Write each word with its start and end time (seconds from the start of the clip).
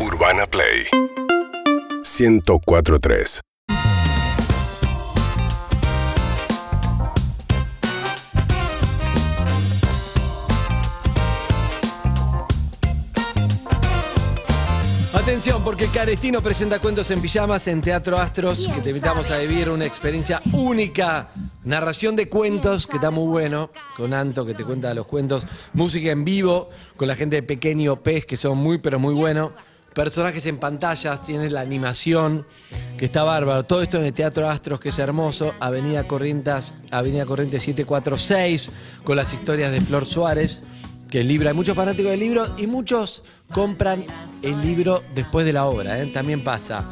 Urbana 0.00 0.46
Play 0.46 0.86
1043 2.04 3.40
Atención, 15.14 15.62
porque 15.64 15.88
Carestino 15.88 16.40
presenta 16.40 16.78
cuentos 16.78 17.10
en 17.10 17.20
pijamas 17.20 17.66
en 17.66 17.80
Teatro 17.80 18.18
Astros, 18.18 18.68
que 18.68 18.80
te 18.80 18.90
invitamos 18.90 19.30
a 19.30 19.38
vivir 19.38 19.68
una 19.68 19.84
experiencia 19.84 20.40
única. 20.52 21.30
Narración 21.64 22.16
de 22.16 22.28
cuentos, 22.28 22.86
que 22.86 22.96
está 22.96 23.10
muy 23.10 23.26
bueno, 23.26 23.70
con 23.96 24.14
Anto, 24.14 24.46
que 24.46 24.54
te 24.54 24.64
cuenta 24.64 24.94
los 24.94 25.06
cuentos. 25.06 25.46
Música 25.74 26.10
en 26.10 26.24
vivo, 26.24 26.70
con 26.96 27.08
la 27.08 27.14
gente 27.14 27.36
de 27.36 27.42
Pequeño 27.42 27.96
Pez, 27.96 28.24
que 28.24 28.36
son 28.36 28.58
muy, 28.58 28.78
pero 28.78 28.98
muy 28.98 29.12
buenos. 29.12 29.50
Personajes 29.98 30.46
en 30.46 30.58
pantallas, 30.58 31.22
tienes 31.22 31.50
la 31.50 31.60
animación, 31.60 32.46
que 32.96 33.06
está 33.06 33.24
bárbaro. 33.24 33.64
Todo 33.64 33.82
esto 33.82 33.98
en 33.98 34.04
el 34.04 34.14
Teatro 34.14 34.48
Astros, 34.48 34.78
que 34.78 34.90
es 34.90 34.98
hermoso. 35.00 35.52
Avenida 35.58 36.04
Corrientes, 36.04 36.72
Avenida 36.92 37.26
Corrientes 37.26 37.64
746, 37.64 38.70
con 39.02 39.16
las 39.16 39.34
historias 39.34 39.72
de 39.72 39.80
Flor 39.80 40.06
Suárez 40.06 40.68
que 41.10 41.22
el 41.22 41.26
libro, 41.26 41.48
hay 41.48 41.54
muchos 41.56 41.74
fanáticos 41.74 42.12
del 42.12 42.20
libro 42.20 42.46
y 42.56 42.68
muchos 42.68 43.24
compran 43.52 44.04
el 44.44 44.62
libro 44.62 45.02
después 45.16 45.44
de 45.44 45.52
la 45.52 45.64
obra, 45.66 46.00
¿eh? 46.00 46.06
también 46.06 46.44
pasa. 46.44 46.84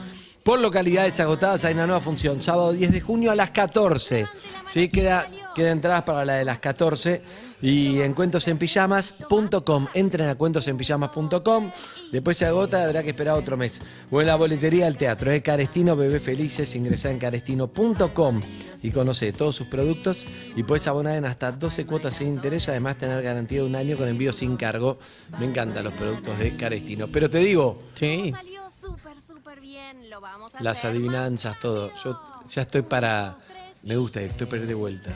Por 0.43 0.59
localidades 0.59 1.21
agotadas 1.21 1.65
hay 1.65 1.75
una 1.75 1.87
nueva 1.87 2.01
función, 2.01 2.41
sábado 2.41 2.73
10 2.73 2.91
de 2.91 3.01
junio 3.01 3.31
a 3.31 3.37
las 3.37 3.51
14. 3.51 4.27
¿sí? 4.67 4.89
Queda, 4.89 5.31
queda 5.55 5.71
entradas 5.71 6.03
para 6.03 6.25
la 6.25 6.35
de 6.35 6.45
las 6.45 6.59
14 6.59 7.23
y 7.61 8.01
en 8.01 8.15
cuentosenpijamas.com. 8.15 9.87
Entren 9.95 10.29
a 10.29 10.35
cuentosenpijamas.com, 10.35 11.71
después 12.13 12.37
se 12.37 12.47
agota, 12.47 12.85
habrá 12.85 13.03
que 13.03 13.11
esperar 13.11 13.39
otro 13.39 13.57
mes. 13.57 13.83
O 14.11 14.21
en 14.21 14.27
la 14.27 14.37
boletería 14.37 14.87
del 14.87 14.97
teatro, 14.97 15.31
¿eh? 15.31 15.43
Carestino 15.43 15.97
Bebé 15.97 16.21
Felices, 16.21 16.75
ingresá 16.77 17.11
en 17.11 17.19
carestino.com 17.19 18.41
y 18.83 18.91
conoce 18.91 19.33
todos 19.33 19.57
sus 19.57 19.67
productos 19.67 20.27
y 20.55 20.63
puedes 20.63 20.87
abonar 20.87 21.17
en 21.17 21.25
hasta 21.25 21.51
12 21.51 21.87
cuotas 21.87 22.17
sin 22.17 22.29
interés, 22.29 22.69
además 22.69 22.97
tener 22.97 23.23
garantía 23.23 23.61
de 23.61 23.67
un 23.67 23.75
año 23.75 23.97
con 23.97 24.09
envío 24.09 24.33
sin 24.33 24.57
cargo. 24.57 24.99
Me 25.39 25.47
encantan 25.47 25.85
los 25.85 25.93
productos 25.95 26.39
de 26.39 26.57
Carestino. 26.57 27.09
Pero 27.09 27.29
te 27.29 27.39
digo, 27.39 27.83
Sí. 27.95 28.33
Salió 28.33 28.63
súper, 28.71 29.17
súper 29.27 29.61
bien. 29.61 30.11
Lo 30.11 30.21
vamos 30.21 30.55
a 30.55 30.63
las 30.63 30.85
adivinanzas, 30.85 31.59
todo. 31.59 31.91
Yo 32.05 32.21
ya 32.49 32.63
estoy 32.63 32.83
para... 32.83 33.37
Me 33.83 33.97
gusta 33.97 34.21
ir, 34.21 34.31
estoy 34.31 34.47
para 34.47 34.63
ir 34.63 34.69
de 34.69 34.75
vuelta. 34.75 35.11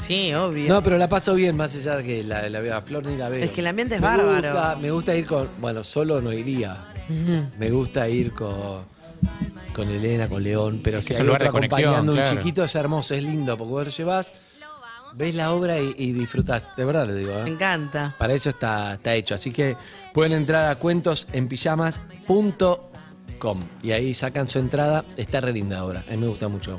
Sí, 0.00 0.32
obvio. 0.34 0.68
No, 0.68 0.82
pero 0.82 0.98
la 0.98 1.08
paso 1.08 1.34
bien, 1.34 1.56
más 1.56 1.74
allá 1.74 1.96
de 1.96 2.04
que 2.04 2.24
la, 2.24 2.48
la 2.48 2.60
veo 2.60 2.76
a 2.76 2.82
Flor 2.82 3.06
ni 3.06 3.16
la 3.16 3.28
veo. 3.28 3.44
Es 3.44 3.50
que 3.52 3.60
el 3.60 3.66
ambiente 3.66 3.96
es 3.96 4.00
Me 4.00 4.06
bárbaro. 4.06 4.52
gusta- 4.52 4.76
me 4.80 4.90
gusta 4.90 5.14
ir 5.16 5.26
con. 5.26 5.48
Bueno, 5.58 5.82
solo 5.82 6.20
no 6.20 6.32
iría. 6.32 6.84
Me 7.58 7.70
gusta 7.70 8.08
ir 8.08 8.32
con. 8.32 8.84
Con 9.74 9.88
Elena, 9.88 10.28
con 10.28 10.42
León, 10.42 10.80
pero 10.82 10.98
Es 10.98 11.06
que 11.06 11.14
si 11.14 11.22
hay 11.22 11.28
otro 11.28 11.52
conexión, 11.52 11.94
acompañando 11.94 12.22
un 12.22 12.28
chiquito 12.38 12.64
es 12.64 12.74
hermoso, 12.74 13.14
es 13.14 13.22
lindo, 13.22 13.56
porque 13.56 13.70
vos 13.70 13.84
lo 13.86 13.90
llevas, 13.92 14.32
ves 15.14 15.34
la 15.34 15.52
obra 15.52 15.78
y, 15.78 15.94
y 15.96 16.12
disfrutás. 16.12 16.74
De 16.76 16.84
verdad 16.84 17.06
lo 17.06 17.14
digo, 17.14 17.32
¿eh? 17.32 17.42
Me 17.44 17.50
encanta. 17.50 18.14
Para 18.18 18.32
eso 18.34 18.50
está, 18.50 18.94
está 18.94 19.14
hecho. 19.14 19.34
Así 19.34 19.52
que 19.52 19.76
pueden 20.12 20.32
entrar 20.32 20.68
a 20.70 20.76
cuentosenpijamas.com 20.76 23.60
y 23.82 23.92
ahí 23.92 24.12
sacan 24.14 24.48
su 24.48 24.58
entrada. 24.58 25.04
Está 25.16 25.40
re 25.40 25.52
linda 25.52 25.78
ahora. 25.78 26.02
A 26.08 26.10
mí 26.12 26.16
me 26.18 26.26
gusta 26.26 26.48
mucho. 26.48 26.78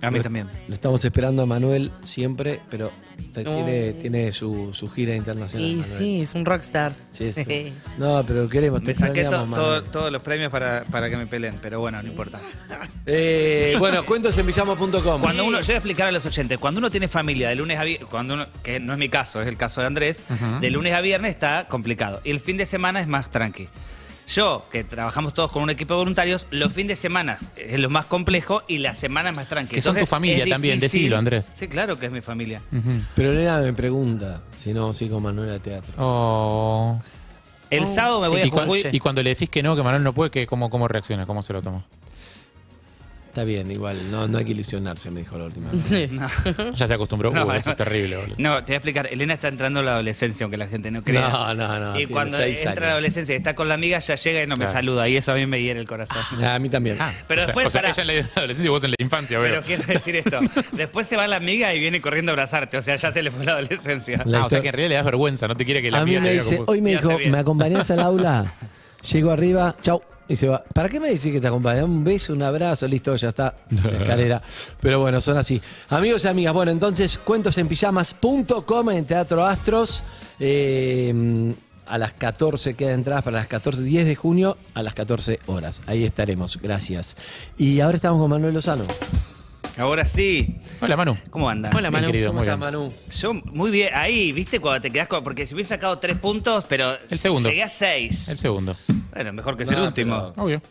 A 0.00 0.10
mí 0.10 0.18
Lo- 0.18 0.22
también. 0.22 0.46
Lo 0.68 0.74
estamos 0.74 1.04
esperando 1.04 1.42
a 1.42 1.46
Manuel 1.46 1.90
siempre, 2.04 2.60
pero 2.70 2.90
te- 3.34 3.42
tiene, 3.42 3.92
tiene 3.94 4.30
su, 4.32 4.72
su 4.72 4.88
gira 4.88 5.14
internacional. 5.16 5.68
Y 5.68 5.74
Manuel. 5.76 5.98
sí, 5.98 6.20
es 6.22 6.34
un 6.34 6.44
rockstar. 6.44 6.94
Sí, 7.10 7.32
sí. 7.32 7.72
No, 7.98 8.22
pero 8.26 8.48
queremos. 8.48 8.80
te 8.80 8.86
Me 8.88 8.94
saqué 8.94 9.24
to- 9.24 9.30
todo- 9.46 9.82
todos 9.84 10.12
los 10.12 10.22
premios 10.22 10.52
para, 10.52 10.84
para 10.84 11.10
que 11.10 11.16
me 11.16 11.26
peleen, 11.26 11.58
pero 11.60 11.80
bueno, 11.80 12.00
no 12.02 12.08
importa. 12.08 12.40
Eh, 13.10 13.74
bueno, 13.78 14.04
cuentosenpijamas.com. 14.04 15.20
Cuando 15.20 15.44
uno, 15.46 15.60
yo 15.60 15.66
voy 15.66 15.74
a 15.74 15.78
explicar 15.78 16.08
a 16.08 16.12
los 16.12 16.26
oyentes, 16.26 16.58
cuando 16.58 16.78
uno 16.78 16.90
tiene 16.90 17.08
familia 17.08 17.48
de 17.48 17.56
lunes 17.56 17.78
a 17.78 17.84
viernes, 17.84 18.08
cuando 18.10 18.34
uno, 18.34 18.46
que 18.62 18.80
no 18.80 18.92
es 18.92 18.98
mi 18.98 19.08
caso, 19.08 19.40
es 19.40 19.48
el 19.48 19.56
caso 19.56 19.80
de 19.80 19.86
Andrés, 19.86 20.20
de 20.60 20.70
lunes 20.70 20.92
a 20.94 21.00
viernes 21.00 21.30
está 21.30 21.66
complicado. 21.68 22.20
Y 22.24 22.30
el 22.30 22.40
fin 22.40 22.56
de 22.58 22.66
semana 22.66 23.00
es 23.00 23.06
más 23.06 23.30
tranqui. 23.30 23.68
Yo, 24.28 24.66
que 24.70 24.84
trabajamos 24.84 25.32
todos 25.32 25.50
con 25.50 25.62
un 25.62 25.70
equipo 25.70 25.94
de 25.94 25.98
voluntarios, 25.98 26.46
los 26.50 26.72
fines 26.72 26.88
de 26.90 26.96
semana 26.96 27.38
es 27.56 27.80
lo 27.80 27.88
más 27.88 28.04
complejo 28.04 28.62
y 28.68 28.78
la 28.78 28.92
semana 28.92 29.30
es 29.30 29.36
más 29.36 29.48
tranqui. 29.48 29.74
Que 29.76 29.82
son 29.82 29.96
tu 29.96 30.04
familia 30.06 30.44
también, 30.46 30.78
decilo, 30.78 31.16
Andrés. 31.16 31.50
Sí, 31.54 31.66
claro 31.68 31.98
que 31.98 32.06
es 32.06 32.12
mi 32.12 32.20
familia. 32.20 32.60
Pero 33.16 33.32
Elena 33.32 33.58
me 33.58 33.72
pregunta 33.72 34.42
si 34.56 34.74
no 34.74 34.92
sigo 34.92 35.14
con 35.16 35.22
Manuel 35.24 35.50
a 35.52 35.58
teatro. 35.58 35.94
Oh. 35.96 37.00
El 37.70 37.84
Oh. 37.84 37.88
sábado 37.88 38.20
me 38.20 38.28
voy 38.28 38.40
a 38.42 38.46
y, 38.46 38.50
cuan- 38.50 38.68
y 38.92 38.98
cuando 39.00 39.22
le 39.22 39.30
decís 39.30 39.48
que 39.50 39.62
no, 39.62 39.74
que 39.76 39.82
Manuel 39.82 40.02
no 40.02 40.12
puede, 40.12 40.30
que, 40.30 40.46
¿cómo, 40.46 40.68
¿cómo 40.70 40.88
reacciona? 40.88 41.24
¿Cómo 41.26 41.42
se 41.42 41.52
lo 41.52 41.62
toma? 41.62 41.84
Está 43.38 43.46
bien, 43.46 43.70
igual. 43.70 43.96
No, 44.10 44.26
no 44.26 44.38
hay 44.38 44.44
que 44.44 44.50
ilusionarse, 44.50 45.12
me 45.12 45.20
dijo 45.20 45.38
la 45.38 45.44
última 45.44 45.70
vez. 45.72 46.10
Ya 46.74 46.86
se 46.88 46.94
acostumbró. 46.94 47.30
No, 47.30 47.46
Uh, 47.46 47.52
eso 47.52 47.70
es 47.70 47.76
terrible, 47.76 48.16
boludo. 48.16 48.34
No, 48.38 48.56
te 48.64 48.72
voy 48.72 48.74
a 48.74 48.76
explicar. 48.78 49.06
Elena 49.12 49.34
está 49.34 49.46
entrando 49.46 49.78
a 49.78 49.82
la 49.84 49.92
adolescencia, 49.92 50.42
aunque 50.42 50.56
la 50.56 50.66
gente 50.66 50.90
no 50.90 51.04
crea. 51.04 51.28
No, 51.28 51.54
no, 51.54 51.78
no, 51.78 51.92
Y 51.94 51.98
tiene 51.98 52.12
cuando 52.12 52.36
seis 52.36 52.58
entra 52.58 52.72
a 52.72 52.74
la 52.74 52.80
años. 52.86 52.92
adolescencia 52.94 53.34
y 53.34 53.36
está 53.36 53.54
con 53.54 53.68
la 53.68 53.74
amiga, 53.74 54.00
ya 54.00 54.16
llega 54.16 54.42
y 54.42 54.46
no 54.48 54.54
me 54.56 54.64
Claro. 54.64 54.72
saluda. 54.72 55.08
Y 55.08 55.16
eso 55.16 55.30
a 55.30 55.34
mí 55.36 55.46
me 55.46 55.62
hiere 55.62 55.78
el 55.78 55.86
corazón. 55.86 56.16
Ah, 56.42 56.56
a 56.56 56.58
mí 56.58 56.68
también. 56.68 56.96
Pero 57.28 57.42
o 57.42 57.44
sea, 57.44 57.46
después, 57.46 57.66
o 57.68 57.70
sea, 57.70 57.82
pará. 57.82 57.92
ella 57.92 58.02
en 58.02 58.08
la 58.26 58.32
adolescencia 58.34 58.66
y 58.66 58.70
vos 58.70 58.82
en 58.84 58.90
la 58.90 58.96
infancia, 58.98 59.38
veo. 59.38 59.50
Pero 59.50 59.62
quiero 59.62 59.84
decir 59.84 60.16
esto. 60.16 60.40
Después 60.72 61.06
se 61.06 61.16
va 61.16 61.28
la 61.28 61.36
amiga 61.36 61.72
y 61.74 61.78
viene 61.78 62.00
corriendo 62.00 62.32
a 62.32 62.34
abrazarte. 62.34 62.76
O 62.76 62.82
sea, 62.82 62.96
ya 62.96 63.12
se 63.12 63.22
le 63.22 63.30
fue 63.30 63.44
la 63.44 63.52
adolescencia. 63.52 64.20
La 64.26 64.40
Ah, 64.40 64.46
o 64.46 64.50
sea 64.50 64.60
que 64.60 64.68
en 64.68 64.72
realidad 64.74 64.88
le 64.88 64.94
das 64.96 65.04
vergüenza, 65.04 65.46
no 65.46 65.56
te 65.56 65.64
quiere 65.64 65.80
que 65.80 65.92
la 65.92 65.98
a 66.00 66.04
mí 66.04 66.16
amiga 66.16 66.20
me 66.22 66.28
te 66.28 66.34
dice, 66.42 66.56
como- 66.56 66.72
hoy 66.72 66.80
me 66.82 66.96
hace 66.96 67.06
dijo, 67.06 67.18
bien. 67.18 67.30
¿me 67.30 67.38
acompañás 67.38 67.88
al 67.92 68.00
aula? 68.00 68.52
Llego 69.12 69.30
arriba, 69.30 69.76
chau. 69.80 70.02
Y 70.28 70.36
se 70.36 70.46
va. 70.46 70.62
¿Para 70.74 70.88
qué 70.88 71.00
me 71.00 71.08
decís 71.08 71.32
que 71.32 71.40
te 71.40 71.46
acompaña? 71.46 71.84
Un 71.84 72.04
beso, 72.04 72.32
un 72.34 72.42
abrazo, 72.42 72.86
listo, 72.86 73.16
ya 73.16 73.30
está. 73.30 73.54
La 73.70 73.90
escalera. 73.98 74.42
Pero 74.80 75.00
bueno, 75.00 75.20
son 75.20 75.38
así. 75.38 75.60
Amigos 75.88 76.24
y 76.24 76.28
amigas, 76.28 76.52
bueno, 76.52 76.70
entonces, 76.70 77.18
cuentosenpijamas.com 77.18 78.90
en 78.90 79.04
Teatro 79.04 79.44
Astros. 79.44 80.02
eh, 80.38 81.54
a 81.86 81.96
las 81.96 82.12
14 82.12 82.74
queda 82.74 82.92
entradas 82.92 83.22
para 83.22 83.38
las 83.38 83.46
14, 83.46 83.82
10 83.82 84.04
de 84.04 84.14
junio 84.14 84.58
a 84.74 84.82
las 84.82 84.92
14 84.92 85.40
horas. 85.46 85.80
Ahí 85.86 86.04
estaremos. 86.04 86.58
Gracias. 86.60 87.16
Y 87.56 87.80
ahora 87.80 87.96
estamos 87.96 88.20
con 88.20 88.28
Manuel 88.28 88.52
Lozano. 88.52 88.84
Ahora 89.78 90.04
sí. 90.04 90.56
Hola, 90.80 90.96
Manu. 90.96 91.16
¿Cómo 91.30 91.48
anda? 91.48 91.70
Hola, 91.70 91.82
Bien, 91.88 91.92
Manu. 91.92 92.06
querido, 92.08 92.26
¿Cómo 92.30 92.40
muy 92.40 92.48
estás. 92.48 92.58
Manu? 92.58 92.92
Yo, 93.20 93.34
muy 93.34 93.70
bien. 93.70 93.90
Ahí, 93.94 94.32
¿viste? 94.32 94.58
Cuando 94.60 94.80
te 94.80 94.90
quedás 94.90 95.06
con. 95.08 95.22
Porque 95.22 95.46
si 95.46 95.54
hubiese 95.54 95.68
sacado 95.70 95.98
tres 95.98 96.16
puntos, 96.18 96.64
pero. 96.68 96.96
El 97.10 97.18
segundo. 97.18 97.48
Llegué 97.48 97.62
a 97.62 97.68
seis. 97.68 98.28
El 98.28 98.38
segundo. 98.38 98.76
Bueno, 99.14 99.32
mejor 99.32 99.56
que 99.56 99.64
ser 99.64 99.78
No, 99.78 99.84
último. 99.84 100.32
Pero... 100.34 100.44
Obvio. 100.44 100.62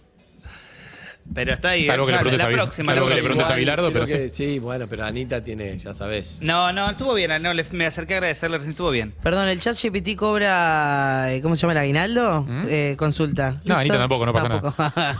está 1.53 1.69
ahí. 1.69 1.85
Salvo 1.85 2.05
que 2.05 2.11
le 2.11 2.17
preguntes 2.19 2.41
la 2.41 2.49
a 2.49 2.51
próxima. 2.51 2.93
salvo 2.93 3.07
la 3.09 3.15
que 3.15 3.21
le 3.21 3.27
preguntes 3.27 3.51
a 3.51 3.55
Bilardo, 3.55 3.93
pero 3.93 4.05
que- 4.05 4.29
sí, 4.29 4.59
bueno, 4.59 4.87
pero 4.87 5.05
Anita 5.05 5.41
tiene, 5.43 5.77
ya 5.77 5.93
sabes. 5.93 6.39
No, 6.41 6.71
no, 6.73 6.89
estuvo 6.91 7.13
bien. 7.13 7.41
No, 7.41 7.53
le- 7.53 7.65
me 7.71 7.85
acerqué 7.85 8.15
a 8.15 8.17
agradecerle, 8.17 8.57
recién 8.57 8.71
estuvo 8.71 8.91
bien. 8.91 9.13
Perdón, 9.23 9.47
¿el 9.47 9.59
chat 9.59 9.77
GPT 9.81 10.15
cobra, 10.17 11.33
eh, 11.33 11.41
¿cómo 11.41 11.55
se 11.55 11.61
llama 11.61 11.73
el 11.73 11.79
aguinaldo? 11.79 12.45
Eh, 12.67 12.95
consulta. 12.97 13.61
¿Mm? 13.63 13.67
No, 13.69 13.75
Anita 13.75 13.97
tampoco, 13.97 14.25
no 14.25 14.33
pasa 14.33 14.49
nada. 14.49 15.15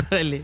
Dale. 0.10 0.42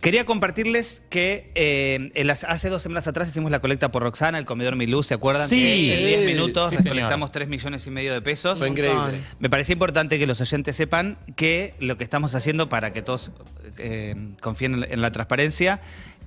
Quería 0.00 0.24
compartirles 0.24 1.02
que 1.10 1.50
eh, 1.54 2.10
en 2.14 2.26
las- 2.26 2.44
hace 2.44 2.70
dos 2.70 2.82
semanas 2.82 3.06
atrás 3.06 3.28
hicimos 3.28 3.50
la 3.50 3.60
colecta 3.60 3.92
por 3.92 4.02
Roxana, 4.02 4.38
el 4.38 4.46
comedor 4.46 4.74
Milú, 4.74 5.02
¿se 5.02 5.12
acuerdan? 5.12 5.46
Sí. 5.46 5.60
Que 5.60 5.98
en 5.98 6.06
10 6.06 6.26
minutos 6.26 6.70
Sí, 6.70 6.76
recolectamos 6.76 7.32
3 7.32 7.48
millones 7.48 7.86
y 7.86 7.90
medio 7.90 8.14
de 8.14 8.22
pesos. 8.22 8.58
Fue 8.58 8.68
increíble. 8.68 9.18
Me 9.40 9.50
parece 9.50 9.74
importante 9.74 10.18
que 10.18 10.26
los 10.26 10.40
oyentes 10.40 10.74
sepan 10.74 11.18
que 11.36 11.74
lo 11.80 11.98
que 11.98 12.04
estamos 12.04 12.34
haciendo 12.34 12.70
para 12.70 12.94
que 12.94 13.02
todos 13.02 13.32
eh, 13.76 14.14
confíen 14.40 14.82
en, 14.84 14.90
en 14.92 15.02
la 15.02 15.12
transparencia, 15.12 15.82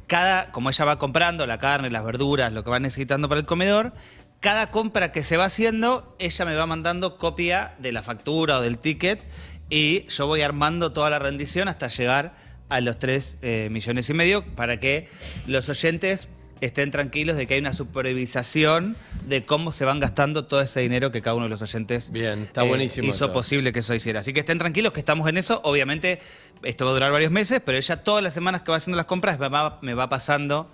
cada, 0.05 0.51
como 0.51 0.69
ella 0.69 0.85
va 0.85 0.99
comprando 0.99 1.47
la 1.47 1.57
carne, 1.57 1.89
las 1.89 2.03
verduras, 2.03 2.53
lo 2.53 2.63
que 2.63 2.69
va 2.69 2.79
necesitando 2.79 3.27
para 3.27 3.39
el 3.39 3.47
comedor, 3.47 3.93
cada 4.39 4.69
compra 4.69 5.11
que 5.11 5.23
se 5.23 5.35
va 5.35 5.45
haciendo, 5.45 6.15
ella 6.19 6.45
me 6.45 6.53
va 6.55 6.67
mandando 6.67 7.17
copia 7.17 7.73
de 7.79 7.91
la 7.91 8.03
factura 8.03 8.59
o 8.59 8.61
del 8.61 8.77
ticket 8.77 9.23
y 9.69 10.05
yo 10.09 10.27
voy 10.27 10.41
armando 10.41 10.91
toda 10.93 11.09
la 11.09 11.17
rendición 11.17 11.67
hasta 11.69 11.87
llegar 11.87 12.35
a 12.73 12.81
los 12.81 12.97
3 12.99 13.37
millones 13.69 14.09
y 14.09 14.13
medio 14.13 14.43
para 14.43 14.79
que 14.79 15.07
los 15.47 15.69
oyentes 15.69 16.27
estén 16.65 16.91
tranquilos 16.91 17.35
de 17.35 17.45
que 17.45 17.55
hay 17.55 17.59
una 17.59 17.73
supervisación 17.73 18.95
de 19.25 19.45
cómo 19.45 19.71
se 19.71 19.85
van 19.85 19.99
gastando 19.99 20.45
todo 20.45 20.61
ese 20.61 20.79
dinero 20.79 21.11
que 21.11 21.21
cada 21.21 21.35
uno 21.35 21.45
de 21.45 21.49
los 21.49 21.61
oyentes 21.61 22.11
Bien, 22.11 22.43
está 22.43 22.63
eh, 22.63 22.67
buenísimo 22.67 23.09
hizo 23.09 23.25
eso. 23.25 23.33
posible 23.33 23.73
que 23.73 23.79
eso 23.79 23.93
hiciera. 23.93 24.21
Así 24.21 24.33
que 24.33 24.39
estén 24.39 24.57
tranquilos 24.57 24.93
que 24.93 24.99
estamos 24.99 25.27
en 25.27 25.37
eso. 25.37 25.61
Obviamente, 25.63 26.19
esto 26.63 26.85
va 26.85 26.91
a 26.91 26.93
durar 26.93 27.11
varios 27.11 27.31
meses, 27.31 27.61
pero 27.63 27.77
ella 27.77 28.03
todas 28.03 28.23
las 28.23 28.33
semanas 28.33 28.61
que 28.61 28.71
va 28.71 28.77
haciendo 28.77 28.97
las 28.97 29.05
compras 29.05 29.39
me 29.39 29.49
va, 29.49 29.79
me 29.81 29.93
va 29.93 30.09
pasando 30.09 30.69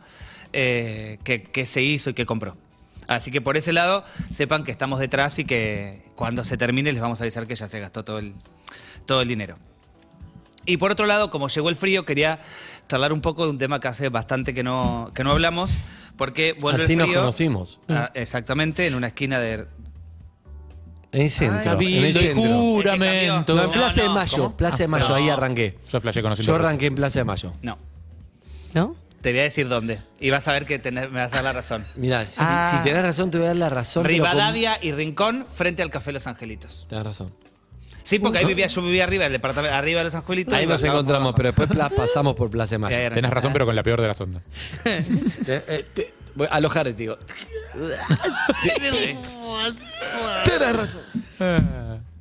eh, 0.54 1.18
qué, 1.24 1.44
qué 1.44 1.66
se 1.66 1.82
hizo 1.82 2.12
y 2.12 2.14
qué 2.14 2.26
compró. 2.26 2.56
Así 3.08 3.32
que 3.32 3.42
por 3.42 3.58
ese 3.58 3.74
lado, 3.74 4.04
sepan 4.30 4.64
que 4.64 4.72
estamos 4.72 5.00
detrás 5.00 5.40
y 5.40 5.46
que 5.46 6.04
cuando 6.16 6.44
se 6.44 6.58
termine 6.58 6.92
les 6.92 7.02
vamos 7.02 7.20
a 7.22 7.24
avisar 7.24 7.48
que 7.48 7.56
ya 7.56 7.68
se 7.68 7.80
gastó 7.80 8.06
todo 8.06 8.20
el, 8.20 8.36
todo 9.08 9.24
el 9.24 9.28
dinero. 9.28 9.58
Y 10.70 10.78
por 10.78 10.92
otro 10.92 11.06
lado, 11.06 11.32
como 11.32 11.48
llegó 11.48 11.70
el 11.70 11.76
frío, 11.76 12.06
quería 12.06 12.40
charlar 12.88 13.12
un 13.14 13.22
poco 13.22 13.44
de 13.46 13.50
un 13.52 13.58
tema 13.58 13.80
que 13.80 13.88
hace 13.88 14.10
bastante 14.10 14.54
que 14.54 14.64
no, 14.64 15.12
que 15.16 15.24
no 15.24 15.32
hablamos, 15.32 15.72
porque 16.18 16.54
vuelve 16.60 16.84
Así 16.84 16.94
el 16.94 17.00
nos 17.00 17.08
frío. 17.08 17.20
conocimos. 17.20 17.80
Ah, 17.90 18.12
exactamente, 18.14 18.86
en 18.88 18.96
una 18.96 19.08
esquina 19.08 19.40
de 19.40 19.66
En 21.12 21.22
el 21.24 21.30
centro. 21.32 21.56
en 21.56 21.60
el 21.60 21.64
Cabildo 21.66 22.08
y 22.08 22.12
centro. 22.12 22.42
juramento. 22.44 23.56
No, 23.56 23.62
en 23.62 23.68
No, 23.68 23.74
Plaza 23.74 24.02
de. 24.04 24.10
Mayo. 24.10 24.38
¿Cómo? 24.44 24.58
Plaza 24.58 24.78
de 24.78 24.84
Ah, 24.84 24.88
Mayo, 24.88 25.10
no. 25.10 25.16
ahí 25.16 25.30
arranqué. 25.30 25.78
Yo 25.92 26.00
flashé 26.02 26.22
conociendo. 26.22 26.52
Yo 26.52 26.56
arranqué 26.56 26.86
en 26.86 26.96
Plaza 26.96 27.20
de 27.20 27.24
Mayo. 27.26 27.54
No. 27.62 27.78
¿No? 28.74 28.96
Te 29.22 29.32
voy 29.32 29.40
a 29.40 29.44
decir 29.44 29.68
dónde. 29.68 30.00
Y 30.20 30.30
vas 30.30 30.48
a 30.48 30.54
ver 30.54 30.66
que 30.66 30.82
tenés- 30.82 31.10
me 31.10 31.20
vas 31.20 31.34
a 31.34 31.38
dar 31.38 31.44
la 31.46 31.54
razón. 31.54 31.84
Mira, 31.96 32.26
si, 32.26 32.36
Ah. 32.38 32.72
si 32.78 32.84
tenés 32.88 33.02
razón, 33.02 33.32
te 33.32 33.38
voy 33.38 33.46
a 33.46 33.50
dar 33.50 33.58
la 33.58 33.70
razón. 33.70 34.04
con- 34.04 34.10
Rivadavia 34.12 34.78
y 34.82 34.92
Rincón 34.92 35.46
frente 35.52 35.82
al 35.82 35.90
Café 35.90 36.12
Los 36.12 36.28
Angelitos. 36.28 36.86
Tenés 36.88 37.04
razón. 37.04 37.34
Sí, 38.04 38.20
porque 38.20 38.40
ahí 38.40 38.46
vivía, 38.46 38.68
yo 38.68 38.82
vivía 38.82 39.04
arriba, 39.04 39.26
el 39.26 39.32
departamento, 39.32 39.76
arriba 39.76 40.00
de 40.00 40.06
Los 40.06 40.16
Angelitos. 40.16 40.54
Ahí 40.54 40.64
y 40.64 40.68
nos 40.68 40.82
encontramos, 40.84 41.34
pero 41.36 41.50
después 41.50 41.70
pla- 41.70 41.90
pasamos 41.90 42.36
por 42.36 42.50
Plaza 42.50 42.76
de 42.76 42.80
Mayo. 42.80 42.96
Eh. 42.98 43.10
Tenés 43.14 43.32
razón, 43.32 43.54
pero 43.54 43.66
con 43.66 43.76
la 43.76 43.84
peor 43.84 44.02
de 44.02 44.08
las 44.08 44.20
ondas. 44.22 44.44
eh, 44.86 45.86
te- 45.94 46.14
voy 46.36 46.48
a 46.50 46.56
alojar, 46.56 46.94
digo. 46.96 47.18
Tenés 50.46 50.76
razón. 50.76 51.02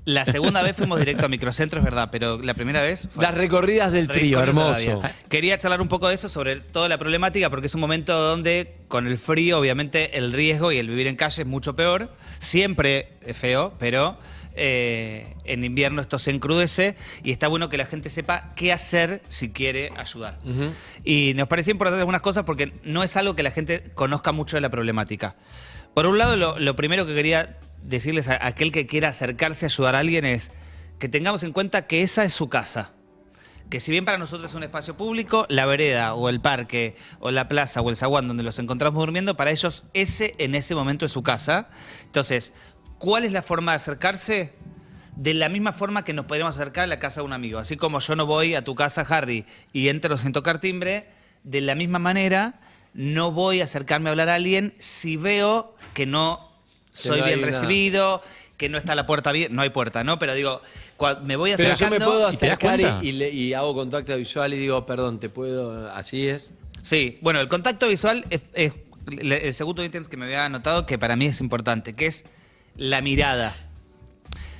La 0.08 0.24
segunda 0.24 0.62
vez 0.62 0.74
fuimos 0.74 0.98
directo 0.98 1.26
a 1.26 1.28
Microcentro, 1.28 1.80
es 1.80 1.84
verdad, 1.84 2.08
pero 2.10 2.40
la 2.40 2.54
primera 2.54 2.80
vez 2.80 3.06
fue 3.10 3.22
Las 3.22 3.34
recorridas 3.34 3.92
del 3.92 4.08
frío, 4.08 4.40
hermoso. 4.40 5.02
Quería 5.28 5.58
charlar 5.58 5.82
un 5.82 5.88
poco 5.88 6.08
de 6.08 6.14
eso, 6.14 6.30
sobre 6.30 6.56
toda 6.56 6.88
la 6.88 6.96
problemática, 6.96 7.50
porque 7.50 7.66
es 7.66 7.74
un 7.74 7.82
momento 7.82 8.18
donde 8.18 8.78
con 8.88 9.06
el 9.06 9.18
frío, 9.18 9.58
obviamente, 9.58 10.16
el 10.16 10.32
riesgo 10.32 10.72
y 10.72 10.78
el 10.78 10.88
vivir 10.88 11.08
en 11.08 11.16
calle 11.16 11.42
es 11.42 11.46
mucho 11.46 11.76
peor. 11.76 12.10
Siempre 12.38 13.18
es 13.20 13.36
feo, 13.36 13.74
pero 13.78 14.18
eh, 14.54 15.26
en 15.44 15.62
invierno 15.62 16.00
esto 16.00 16.18
se 16.18 16.30
encrudece 16.30 16.96
y 17.22 17.30
está 17.30 17.46
bueno 17.48 17.68
que 17.68 17.76
la 17.76 17.84
gente 17.84 18.08
sepa 18.08 18.54
qué 18.56 18.72
hacer 18.72 19.20
si 19.28 19.50
quiere 19.50 19.90
ayudar. 19.98 20.38
Y 21.04 21.34
nos 21.34 21.48
parecía 21.48 21.72
importante 21.72 22.00
algunas 22.00 22.22
cosas 22.22 22.44
porque 22.44 22.72
no 22.82 23.02
es 23.02 23.14
algo 23.18 23.36
que 23.36 23.42
la 23.42 23.50
gente 23.50 23.84
conozca 23.92 24.32
mucho 24.32 24.56
de 24.56 24.62
la 24.62 24.70
problemática. 24.70 25.36
Por 25.92 26.06
un 26.06 26.16
lado, 26.16 26.34
lo, 26.36 26.58
lo 26.58 26.76
primero 26.76 27.04
que 27.04 27.14
quería 27.14 27.58
decirles 27.82 28.28
a 28.28 28.46
aquel 28.46 28.72
que 28.72 28.86
quiera 28.86 29.08
acercarse 29.08 29.66
a 29.66 29.68
ayudar 29.68 29.94
a 29.94 30.00
alguien 30.00 30.24
es 30.24 30.52
que 30.98 31.08
tengamos 31.08 31.42
en 31.42 31.52
cuenta 31.52 31.86
que 31.86 32.02
esa 32.02 32.24
es 32.24 32.32
su 32.32 32.48
casa 32.48 32.92
que 33.70 33.80
si 33.80 33.90
bien 33.90 34.04
para 34.04 34.18
nosotros 34.18 34.50
es 34.50 34.54
un 34.54 34.62
espacio 34.62 34.96
público, 34.96 35.46
la 35.50 35.66
vereda 35.66 36.14
o 36.14 36.28
el 36.28 36.40
parque 36.40 36.96
o 37.20 37.30
la 37.30 37.48
plaza 37.48 37.80
o 37.80 37.90
el 37.90 37.96
zaguán 37.96 38.26
donde 38.26 38.42
los 38.42 38.58
encontramos 38.58 38.98
durmiendo, 38.98 39.36
para 39.36 39.50
ellos 39.50 39.84
ese 39.92 40.34
en 40.38 40.54
ese 40.54 40.74
momento 40.74 41.04
es 41.04 41.12
su 41.12 41.22
casa. 41.22 41.68
Entonces, 42.04 42.54
¿cuál 42.98 43.24
es 43.24 43.32
la 43.32 43.42
forma 43.42 43.72
de 43.72 43.76
acercarse? 43.76 44.54
De 45.16 45.34
la 45.34 45.48
misma 45.48 45.72
forma 45.72 46.04
que 46.04 46.14
nos 46.14 46.26
podríamos 46.26 46.54
acercar 46.54 46.84
a 46.84 46.86
la 46.86 46.98
casa 46.98 47.20
de 47.20 47.26
un 47.26 47.32
amigo. 47.32 47.58
Así 47.58 47.76
como 47.76 47.98
yo 47.98 48.16
no 48.16 48.24
voy 48.24 48.54
a 48.54 48.64
tu 48.64 48.74
casa, 48.74 49.02
Harry, 49.02 49.44
y 49.72 49.88
entro 49.88 50.16
sin 50.16 50.32
tocar 50.32 50.60
timbre, 50.60 51.10
de 51.44 51.60
la 51.60 51.74
misma 51.74 51.98
manera 51.98 52.60
no 52.94 53.32
voy 53.32 53.60
a 53.60 53.64
acercarme 53.64 54.08
a 54.08 54.12
hablar 54.12 54.30
a 54.30 54.36
alguien 54.36 54.74
si 54.78 55.16
veo 55.16 55.76
que 55.92 56.06
no 56.06 56.47
soy 57.02 57.20
no 57.20 57.26
bien 57.26 57.38
una- 57.38 57.46
recibido, 57.48 58.22
que 58.56 58.68
no 58.68 58.76
está 58.78 58.94
la 58.94 59.06
puerta 59.06 59.30
bien, 59.32 59.54
no 59.54 59.62
hay 59.62 59.70
puerta, 59.70 60.02
¿no? 60.04 60.18
Pero 60.18 60.34
digo, 60.34 60.60
me 61.22 61.36
voy 61.36 61.52
Pero 61.56 61.72
acercando... 61.72 61.96
yo 61.96 62.00
me 62.00 62.06
puedo 62.06 62.32
¿Y 62.32 62.36
te 62.36 62.46
das 62.48 62.58
acercar 62.58 63.02
y, 63.04 63.08
y 63.08 63.12
le- 63.12 63.30
y 63.30 63.54
hago 63.54 63.74
contacto 63.74 64.16
visual 64.16 64.52
y 64.54 64.58
digo, 64.58 64.84
perdón, 64.84 65.20
te 65.20 65.28
puedo. 65.28 65.90
Así 65.92 66.26
es. 66.28 66.52
Sí, 66.82 67.18
bueno, 67.22 67.40
el 67.40 67.48
contacto 67.48 67.86
visual 67.88 68.24
es, 68.30 68.42
el 68.54 69.54
segundo 69.54 69.84
ítem 69.84 70.04
que 70.04 70.16
me 70.16 70.26
había 70.26 70.44
anotado 70.44 70.86
que 70.86 70.98
para 70.98 71.16
mí 71.16 71.26
es 71.26 71.40
importante, 71.40 71.94
que 71.94 72.06
es 72.06 72.24
la 72.76 73.00
mirada. 73.00 73.54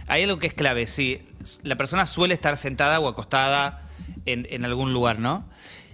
Hay 0.07 0.23
algo 0.23 0.39
que 0.39 0.47
es 0.47 0.55
clave, 0.55 0.87
si 0.87 1.21
la 1.63 1.77
persona 1.77 2.07
suele 2.07 2.35
estar 2.35 2.57
sentada 2.57 2.99
o 3.01 3.09
acostada 3.09 3.83
en, 4.27 4.47
en 4.51 4.65
algún 4.65 4.93
lugar, 4.95 5.19
¿no? 5.19 5.45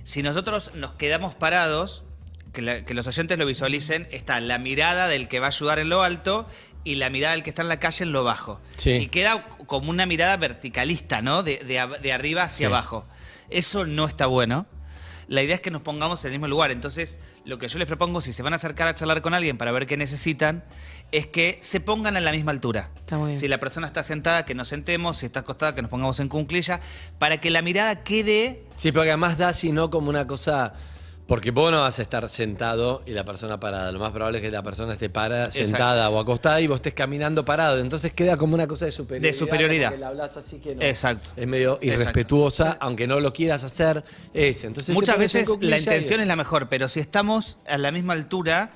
Si 0.04 0.22
nosotros 0.22 0.72
nos 0.74 0.92
quedamos 0.92 1.34
parados, 1.34 2.04
que, 2.54 2.62
la- 2.62 2.84
que 2.86 2.94
los 2.94 3.06
oyentes 3.06 3.36
lo 3.36 3.44
visualicen, 3.44 4.08
está 4.10 4.40
la 4.40 4.58
mirada 4.58 5.06
del 5.08 5.28
que 5.28 5.40
va 5.40 5.46
a 5.46 5.50
ayudar 5.50 5.78
en 5.78 5.90
lo 5.90 6.02
alto 6.02 6.48
y 6.84 6.94
la 6.94 7.10
mirada 7.10 7.34
del 7.34 7.42
que 7.42 7.50
está 7.50 7.60
en 7.60 7.68
la 7.68 7.78
calle 7.80 8.04
en 8.04 8.12
lo 8.12 8.24
bajo. 8.24 8.60
Sí. 8.78 8.92
Y 8.92 9.06
queda 9.08 9.46
como 9.66 9.90
una 9.90 10.06
mirada 10.06 10.38
verticalista, 10.38 11.20
¿no? 11.20 11.42
De, 11.42 11.58
de 11.58 12.12
arriba 12.12 12.44
hacia 12.44 12.56
Sí. 12.68 12.72
abajo. 12.72 13.04
Eso 13.50 13.84
no 13.84 14.06
está 14.06 14.24
bueno. 14.26 14.66
La 15.26 15.42
idea 15.42 15.54
es 15.54 15.62
que 15.62 15.70
nos 15.70 15.80
pongamos 15.80 16.22
en 16.24 16.32
el 16.32 16.38
mismo 16.38 16.48
lugar. 16.48 16.70
Entonces, 16.70 17.18
lo 17.46 17.56
que 17.58 17.66
yo 17.68 17.78
les 17.78 17.88
propongo, 17.88 18.20
si 18.20 18.34
se 18.34 18.42
van 18.42 18.52
a 18.52 18.56
acercar 18.56 18.88
a 18.88 18.94
charlar 18.94 19.22
con 19.22 19.32
alguien 19.32 19.56
para 19.56 19.72
ver 19.72 19.86
qué 19.86 19.96
necesitan, 19.96 20.64
es 21.12 21.26
que 21.26 21.56
se 21.62 21.80
pongan 21.80 22.18
a 22.18 22.20
la 22.20 22.30
misma 22.32 22.50
altura. 22.52 22.90
Está 22.96 23.16
muy 23.16 23.28
bien. 23.28 23.40
Si 23.40 23.48
la 23.48 23.58
persona 23.58 23.86
está 23.86 24.02
sentada, 24.02 24.44
que 24.44 24.54
nos 24.54 24.68
sentemos. 24.68 25.16
Si 25.16 25.24
está 25.26 25.40
acostada, 25.40 25.74
que 25.74 25.80
nos 25.80 25.90
pongamos 25.90 26.20
en 26.20 26.28
cunclilla. 26.28 26.80
Para 27.18 27.40
que 27.40 27.50
la 27.50 27.62
mirada 27.62 28.02
quede 28.04 28.64
Sí, 28.76 28.92
porque 28.92 29.08
además 29.10 29.38
da 29.38 29.54
sino 29.54 29.88
como 29.88 30.10
una 30.10 30.26
cosa. 30.26 30.74
Porque 31.26 31.50
vos 31.52 31.72
no 31.72 31.80
vas 31.80 31.98
a 31.98 32.02
estar 32.02 32.28
sentado 32.28 33.02
y 33.06 33.12
la 33.12 33.24
persona 33.24 33.58
parada. 33.58 33.90
Lo 33.90 33.98
más 33.98 34.12
probable 34.12 34.38
es 34.38 34.42
que 34.42 34.50
la 34.50 34.62
persona 34.62 34.92
esté 34.92 35.08
para, 35.08 35.50
sentada 35.50 36.10
o 36.10 36.20
acostada 36.20 36.60
y 36.60 36.66
vos 36.66 36.76
estés 36.76 36.92
caminando 36.92 37.46
parado. 37.46 37.78
Entonces 37.78 38.12
queda 38.12 38.36
como 38.36 38.54
una 38.54 38.66
cosa 38.66 38.84
de 38.84 38.92
superioridad. 38.92 39.28
De 39.30 39.32
superioridad. 39.38 39.92
que 39.92 39.98
la 39.98 40.08
hablas 40.08 40.36
así 40.36 40.58
que 40.58 40.74
no. 40.74 40.82
Exacto. 40.82 41.30
Es 41.34 41.46
medio 41.46 41.78
Exacto. 41.80 41.86
irrespetuosa, 42.02 42.76
aunque 42.78 43.06
no 43.06 43.20
lo 43.20 43.32
quieras 43.32 43.64
hacer. 43.64 44.04
Es. 44.34 44.64
Entonces 44.64 44.94
Muchas 44.94 45.16
veces 45.16 45.48
la 45.60 45.78
intención 45.78 46.20
es. 46.20 46.26
la 46.26 46.36
mejor, 46.36 46.68
pero 46.68 46.88
si 46.88 47.00
estamos 47.00 47.56
a 47.66 47.78
la 47.78 47.90
misma 47.90 48.12
altura, 48.12 48.70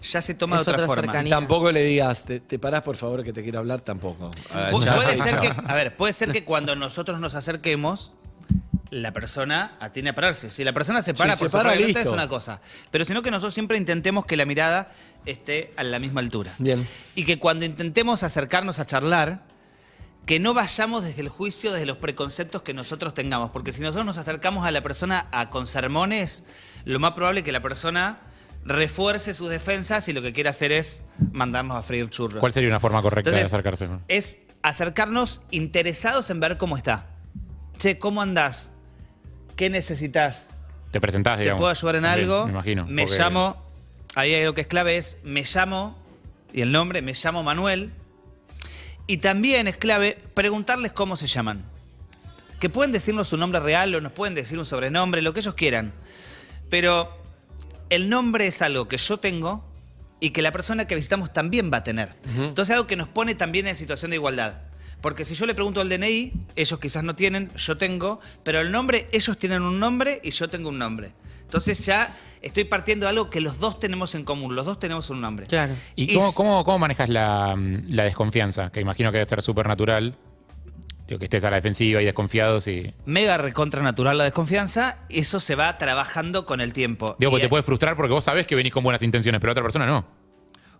ya 0.00 0.20
se 0.20 0.34
toma 0.34 0.56
Es 0.58 0.64
de 0.64 0.72
otra, 0.72 0.84
otra 0.84 0.94
forma. 1.04 1.24
Tampoco 1.28 1.70
le 1.70 1.84
digas, 1.84 2.24
te, 2.24 2.40
te 2.40 2.58
parás 2.58 2.82
por 2.82 2.96
favor 2.96 3.22
que 3.22 3.32
te 3.32 3.44
quiero 3.44 3.60
hablar, 3.60 3.80
tampoco. 3.80 4.28
Pu- 4.72 4.84
ya. 4.84 4.96
Puede 4.96 5.16
ser 5.16 5.38
que, 5.40 5.52
a 5.66 5.74
ver, 5.76 5.96
puede 5.96 6.12
ser 6.12 6.32
que 6.32 6.42
cuando 6.44 6.74
nosotros 6.74 7.20
nos 7.20 7.36
acerquemos, 7.36 8.10
la 8.92 9.10
persona 9.10 9.74
atiende 9.80 10.10
a 10.10 10.14
pararse. 10.14 10.50
Si 10.50 10.62
la 10.64 10.74
persona 10.74 11.00
se 11.00 11.14
para 11.14 11.34
por 11.36 11.48
se 11.48 11.56
para, 11.56 11.74
es 11.74 12.06
una 12.06 12.28
cosa. 12.28 12.60
Pero 12.90 13.06
sino 13.06 13.22
que 13.22 13.30
nosotros 13.30 13.54
siempre 13.54 13.78
intentemos 13.78 14.26
que 14.26 14.36
la 14.36 14.44
mirada 14.44 14.92
esté 15.24 15.72
a 15.76 15.82
la 15.82 15.98
misma 15.98 16.20
altura. 16.20 16.54
Bien. 16.58 16.86
Y 17.14 17.24
que 17.24 17.38
cuando 17.38 17.64
intentemos 17.64 18.22
acercarnos 18.22 18.80
a 18.80 18.86
charlar, 18.86 19.44
que 20.26 20.38
no 20.40 20.52
vayamos 20.52 21.04
desde 21.04 21.22
el 21.22 21.30
juicio, 21.30 21.72
desde 21.72 21.86
los 21.86 21.96
preconceptos 21.96 22.60
que 22.60 22.74
nosotros 22.74 23.14
tengamos. 23.14 23.50
Porque 23.50 23.72
si 23.72 23.80
nosotros 23.80 24.04
nos 24.04 24.18
acercamos 24.18 24.66
a 24.66 24.70
la 24.70 24.82
persona 24.82 25.26
a, 25.32 25.48
con 25.48 25.66
sermones, 25.66 26.44
lo 26.84 27.00
más 27.00 27.12
probable 27.12 27.40
es 27.40 27.44
que 27.46 27.52
la 27.52 27.62
persona 27.62 28.20
refuerce 28.66 29.32
sus 29.32 29.48
defensas 29.48 30.06
y 30.08 30.12
lo 30.12 30.20
que 30.20 30.34
quiera 30.34 30.50
hacer 30.50 30.70
es 30.70 31.02
mandarnos 31.32 31.78
a 31.78 31.82
freír 31.82 32.10
churros. 32.10 32.40
¿Cuál 32.40 32.52
sería 32.52 32.68
una 32.68 32.78
forma 32.78 33.00
correcta 33.00 33.30
de 33.30 33.40
acercarse? 33.40 33.88
Es 34.08 34.36
acercarnos 34.60 35.40
interesados 35.50 36.28
en 36.28 36.40
ver 36.40 36.58
cómo 36.58 36.76
está. 36.76 37.06
Che, 37.78 37.98
¿cómo 37.98 38.20
andás? 38.20 38.71
¿Qué 39.56 39.70
necesitas? 39.70 40.50
Te 40.90 41.00
presentás, 41.00 41.36
¿Te 41.38 41.42
digamos. 41.44 41.60
puedo 41.60 41.70
ayudar 41.70 41.96
en 41.96 42.04
algo? 42.04 42.44
Me 42.46 42.52
imagino. 42.52 42.86
Me 42.86 43.02
porque- 43.04 43.18
llamo. 43.18 43.62
Ahí 44.14 44.34
hay 44.34 44.42
algo 44.42 44.54
que 44.54 44.60
es 44.62 44.66
clave: 44.66 44.96
es 44.96 45.18
me 45.24 45.42
llamo. 45.44 45.98
Y 46.52 46.60
el 46.60 46.70
nombre, 46.72 47.00
me 47.02 47.12
llamo 47.14 47.42
Manuel. 47.42 47.92
Y 49.06 49.16
también 49.18 49.68
es 49.68 49.76
clave 49.76 50.18
preguntarles 50.34 50.92
cómo 50.92 51.16
se 51.16 51.26
llaman. 51.26 51.64
Que 52.60 52.68
pueden 52.68 52.92
decirnos 52.92 53.28
su 53.28 53.36
nombre 53.36 53.58
real 53.60 53.94
o 53.94 54.00
nos 54.00 54.12
pueden 54.12 54.34
decir 54.34 54.58
un 54.58 54.64
sobrenombre, 54.64 55.22
lo 55.22 55.32
que 55.32 55.40
ellos 55.40 55.54
quieran. 55.54 55.92
Pero 56.70 57.10
el 57.90 58.08
nombre 58.08 58.46
es 58.46 58.62
algo 58.62 58.86
que 58.88 58.96
yo 58.98 59.16
tengo 59.18 59.64
y 60.20 60.30
que 60.30 60.42
la 60.42 60.52
persona 60.52 60.86
que 60.86 60.94
visitamos 60.94 61.32
también 61.32 61.72
va 61.72 61.78
a 61.78 61.82
tener. 61.82 62.14
Entonces 62.38 62.72
algo 62.74 62.86
que 62.86 62.96
nos 62.96 63.08
pone 63.08 63.34
también 63.34 63.66
en 63.66 63.74
situación 63.74 64.10
de 64.12 64.16
igualdad. 64.18 64.58
Porque 65.02 65.24
si 65.26 65.34
yo 65.34 65.44
le 65.46 65.54
pregunto 65.54 65.82
el 65.82 65.88
DNI, 65.88 66.32
ellos 66.56 66.78
quizás 66.80 67.02
no 67.04 67.14
tienen, 67.14 67.50
yo 67.56 67.76
tengo, 67.76 68.20
pero 68.44 68.60
el 68.60 68.70
nombre, 68.72 69.08
ellos 69.12 69.36
tienen 69.36 69.62
un 69.62 69.78
nombre 69.78 70.20
y 70.22 70.30
yo 70.30 70.48
tengo 70.48 70.68
un 70.70 70.78
nombre. 70.78 71.12
Entonces 71.42 71.84
ya 71.84 72.16
estoy 72.40 72.64
partiendo 72.64 73.04
de 73.04 73.10
algo 73.10 73.28
que 73.28 73.40
los 73.42 73.58
dos 73.58 73.78
tenemos 73.78 74.14
en 74.14 74.24
común, 74.24 74.54
los 74.56 74.64
dos 74.64 74.78
tenemos 74.78 75.10
un 75.10 75.20
nombre. 75.20 75.46
Claro. 75.48 75.74
¿Y 75.96 76.14
cómo, 76.14 76.28
Es- 76.28 76.34
cómo, 76.34 76.64
cómo 76.64 76.78
manejas 76.78 77.08
la, 77.10 77.54
mm, 77.56 77.80
la 77.88 78.04
desconfianza? 78.04 78.70
Que 78.70 78.80
imagino 78.80 79.10
que 79.12 79.18
debe 79.18 79.28
ser 79.28 79.42
súper 79.42 79.66
natural. 79.68 80.16
Digo, 81.08 81.18
que 81.18 81.24
estés 81.26 81.44
a 81.44 81.50
la 81.50 81.56
defensiva 81.56 82.00
y 82.00 82.04
desconfiados 82.06 82.68
y... 82.68 82.94
Mega 83.04 83.36
recontra 83.36 83.82
natural 83.82 84.16
la 84.16 84.24
desconfianza, 84.24 84.96
eso 85.10 85.40
se 85.40 85.56
va 85.56 85.76
trabajando 85.76 86.46
con 86.46 86.60
el 86.62 86.72
tiempo. 86.72 87.16
Digo, 87.18 87.30
Y, 87.30 87.32
porque 87.32 87.42
te 87.46 87.48
puede 87.50 87.64
frustrar 87.64 87.96
porque 87.96 88.12
vos 88.14 88.24
sabés 88.24 88.46
que 88.46 88.54
venís 88.54 88.72
con 88.72 88.82
buenas 88.84 89.02
intenciones, 89.02 89.40
pero 89.40 89.48
la 89.50 89.52
otra 89.52 89.62
persona 89.64 89.84
no. 89.86 90.06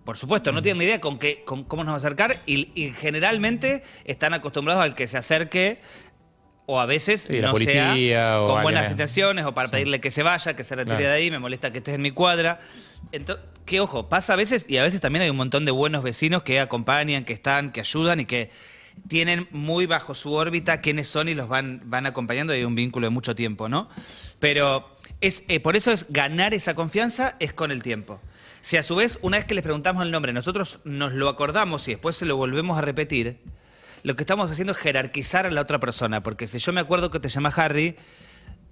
Por 0.05 0.17
supuesto, 0.17 0.51
Mm. 0.51 0.55
no 0.57 0.63
tienen 0.63 0.79
ni 0.79 0.85
idea 0.85 1.01
con 1.01 1.19
qué, 1.19 1.45
con 1.45 1.65
cómo 1.65 1.85
nos 1.85 1.93
va 1.93 1.97
a 1.97 1.99
acercar 1.99 2.41
y, 2.47 2.71
y 2.75 2.91
generalmente 2.93 3.83
están 4.05 4.35
acostumbrados 4.35 4.83
al 4.83 4.95
que 4.95 5.07
se 5.07 5.17
acerque 5.19 5.81
o 6.67 6.81
a 6.81 6.87
veces 6.87 7.23
Sí, 7.23 7.41
no 7.41 7.51
policía 7.53 7.73
sea 7.73 7.91
con 7.93 7.99
alguien- 7.99 8.63
buenas 8.63 8.91
intenciones 8.91 9.45
o 9.45 9.53
para 9.55 9.69
pedirle 9.69 10.01
que 10.01 10.11
se 10.11 10.23
vaya, 10.23 10.55
que 10.57 10.65
se 10.65 10.75
retire 10.77 10.97
Claro. 10.97 11.11
de 11.11 11.17
ahí, 11.17 11.31
me 11.31 11.39
molesta 11.39 11.71
que 11.73 11.79
estés 11.79 11.95
en 11.95 12.03
mi 12.03 12.11
cuadra. 12.13 12.61
Entonces, 13.13 13.45
que 13.65 13.81
ojo, 13.81 14.09
pasa 14.09 14.33
a 14.33 14.37
veces 14.37 14.67
y 14.69 14.77
a 14.79 14.83
veces 14.83 15.01
también 15.01 15.23
hay 15.23 15.31
un 15.31 15.37
montón 15.37 15.65
de 15.65 15.71
buenos 15.71 16.03
vecinos 16.03 16.43
que 16.43 16.59
acompañan, 16.61 17.25
que 17.25 17.33
están, 17.33 17.71
que 17.73 17.81
ayudan 17.81 18.21
y 18.21 18.25
que 18.27 18.51
tienen 19.09 19.49
muy 19.53 19.87
bajo 19.87 20.15
su 20.15 20.33
órbita 20.35 20.81
quiénes 20.81 21.09
son 21.09 21.29
y 21.29 21.35
los 21.35 21.49
van, 21.49 21.81
van 21.85 22.07
acompañando 22.07 22.53
y 22.55 22.59
hay 22.59 22.65
un 22.65 22.75
vínculo 22.75 23.07
de 23.07 23.11
mucho 23.11 23.35
tiempo, 23.35 23.69
¿no? 23.69 23.89
Pero 24.39 24.89
es, 25.21 25.45
eh, 25.49 25.61
por 25.61 25.77
eso 25.77 25.93
es 25.93 26.07
ganar 26.11 26.55
esa 26.55 26.75
confianza 26.75 27.37
es 27.41 27.53
con 27.53 27.71
el 27.71 27.83
tiempo. 27.83 28.21
Si 28.61 28.77
a 28.77 28.83
su 28.83 28.95
vez, 28.95 29.19
una 29.23 29.37
vez 29.39 29.47
que 29.47 29.55
les 29.55 29.63
preguntamos 29.63 30.03
el 30.03 30.11
nombre, 30.11 30.33
nosotros 30.33 30.81
nos 30.85 31.13
lo 31.15 31.29
acordamos 31.29 31.87
y 31.89 31.93
después 31.93 32.17
se 32.17 32.27
lo 32.27 32.37
volvemos 32.37 32.79
a 32.79 32.81
repetir, 32.81 33.41
lo 34.05 34.15
que 34.17 34.23
estamos 34.23 34.51
haciendo 34.51 34.73
es 34.73 34.79
jerarquizar 34.79 35.47
a 35.47 35.51
la 35.51 35.61
otra 35.61 35.79
persona. 35.81 36.23
Porque 36.23 36.47
si 36.47 36.59
yo 36.59 36.73
me 36.73 36.81
acuerdo 36.81 37.11
que 37.11 37.21
te 37.21 37.29
llamas 37.29 37.59
Harry, 37.59 37.97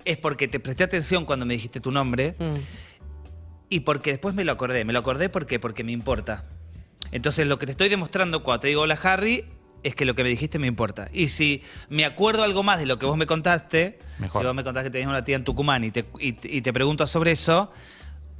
es 0.05 0.17
porque 0.17 0.49
te 0.49 0.61
presté 0.61 0.85
atención 0.85 1.25
cuando 1.25 1.47
me 1.47 1.55
dijiste 1.55 1.81
tu 1.81 1.91
nombre 1.93 2.35
Mm. 2.39 2.55
y 3.69 3.81
porque 3.81 4.11
después 4.11 4.35
me 4.35 4.45
lo 4.45 4.53
acordé. 4.53 4.85
Me 4.85 4.93
lo 4.93 4.99
acordé 5.01 5.29
porque, 5.29 5.59
porque 5.61 5.85
me 5.85 5.93
importa. 5.93 6.47
Entonces 7.13 7.47
lo 7.47 7.59
que 7.59 7.67
te 7.67 7.73
estoy 7.73 7.89
demostrando 7.89 8.43
cuando 8.43 8.61
te 8.61 8.69
digo 8.69 8.83
hola 8.83 8.99
Harry 9.03 9.45
es 9.83 9.95
que 9.95 10.05
lo 10.05 10.15
que 10.15 10.23
me 10.23 10.29
dijiste 10.29 10.59
me 10.59 10.67
importa. 10.67 11.09
Y 11.13 11.29
si 11.29 11.63
me 11.89 12.05
acuerdo 12.05 12.43
algo 12.43 12.63
más 12.63 12.79
de 12.79 12.87
lo 12.87 12.99
que 12.99 13.07
vos 13.07 13.17
me 13.17 13.27
contaste, 13.27 13.99
Mejor. 14.19 14.43
si 14.43 14.47
vos 14.47 14.55
me 14.55 14.63
contaste 14.65 14.89
que 14.89 14.93
tenías 14.93 15.09
una 15.09 15.25
tía 15.25 15.37
en 15.37 15.45
Tucumán 15.45 15.85
y 15.85 15.91
te, 15.91 16.05
y, 16.19 16.37
y 16.43 16.61
te 16.61 16.73
pregunto 16.73 17.07
sobre 17.07 17.33
eso, 17.33 17.73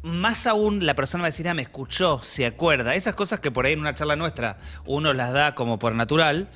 más 0.03 0.47
aún 0.47 0.87
la 0.87 0.95
persona 0.95 1.23
va 1.23 1.27
a 1.27 1.31
decir, 1.31 1.49
ah, 1.49 1.55
me 1.55 1.63
escuchó, 1.63 2.21
se 2.23 2.47
acuerda. 2.47 2.95
Esas 2.95 3.15
cosas 3.15 3.41
que 3.41 3.51
por 3.51 3.67
ahí 3.67 3.73
en 3.75 3.81
una 3.81 3.95
charla 3.95 4.17
nuestra 4.17 4.59
uno 4.87 5.13
las 5.13 5.33
da 5.33 5.55
como 5.55 5.79
por 5.79 5.95
natural, 5.95 6.49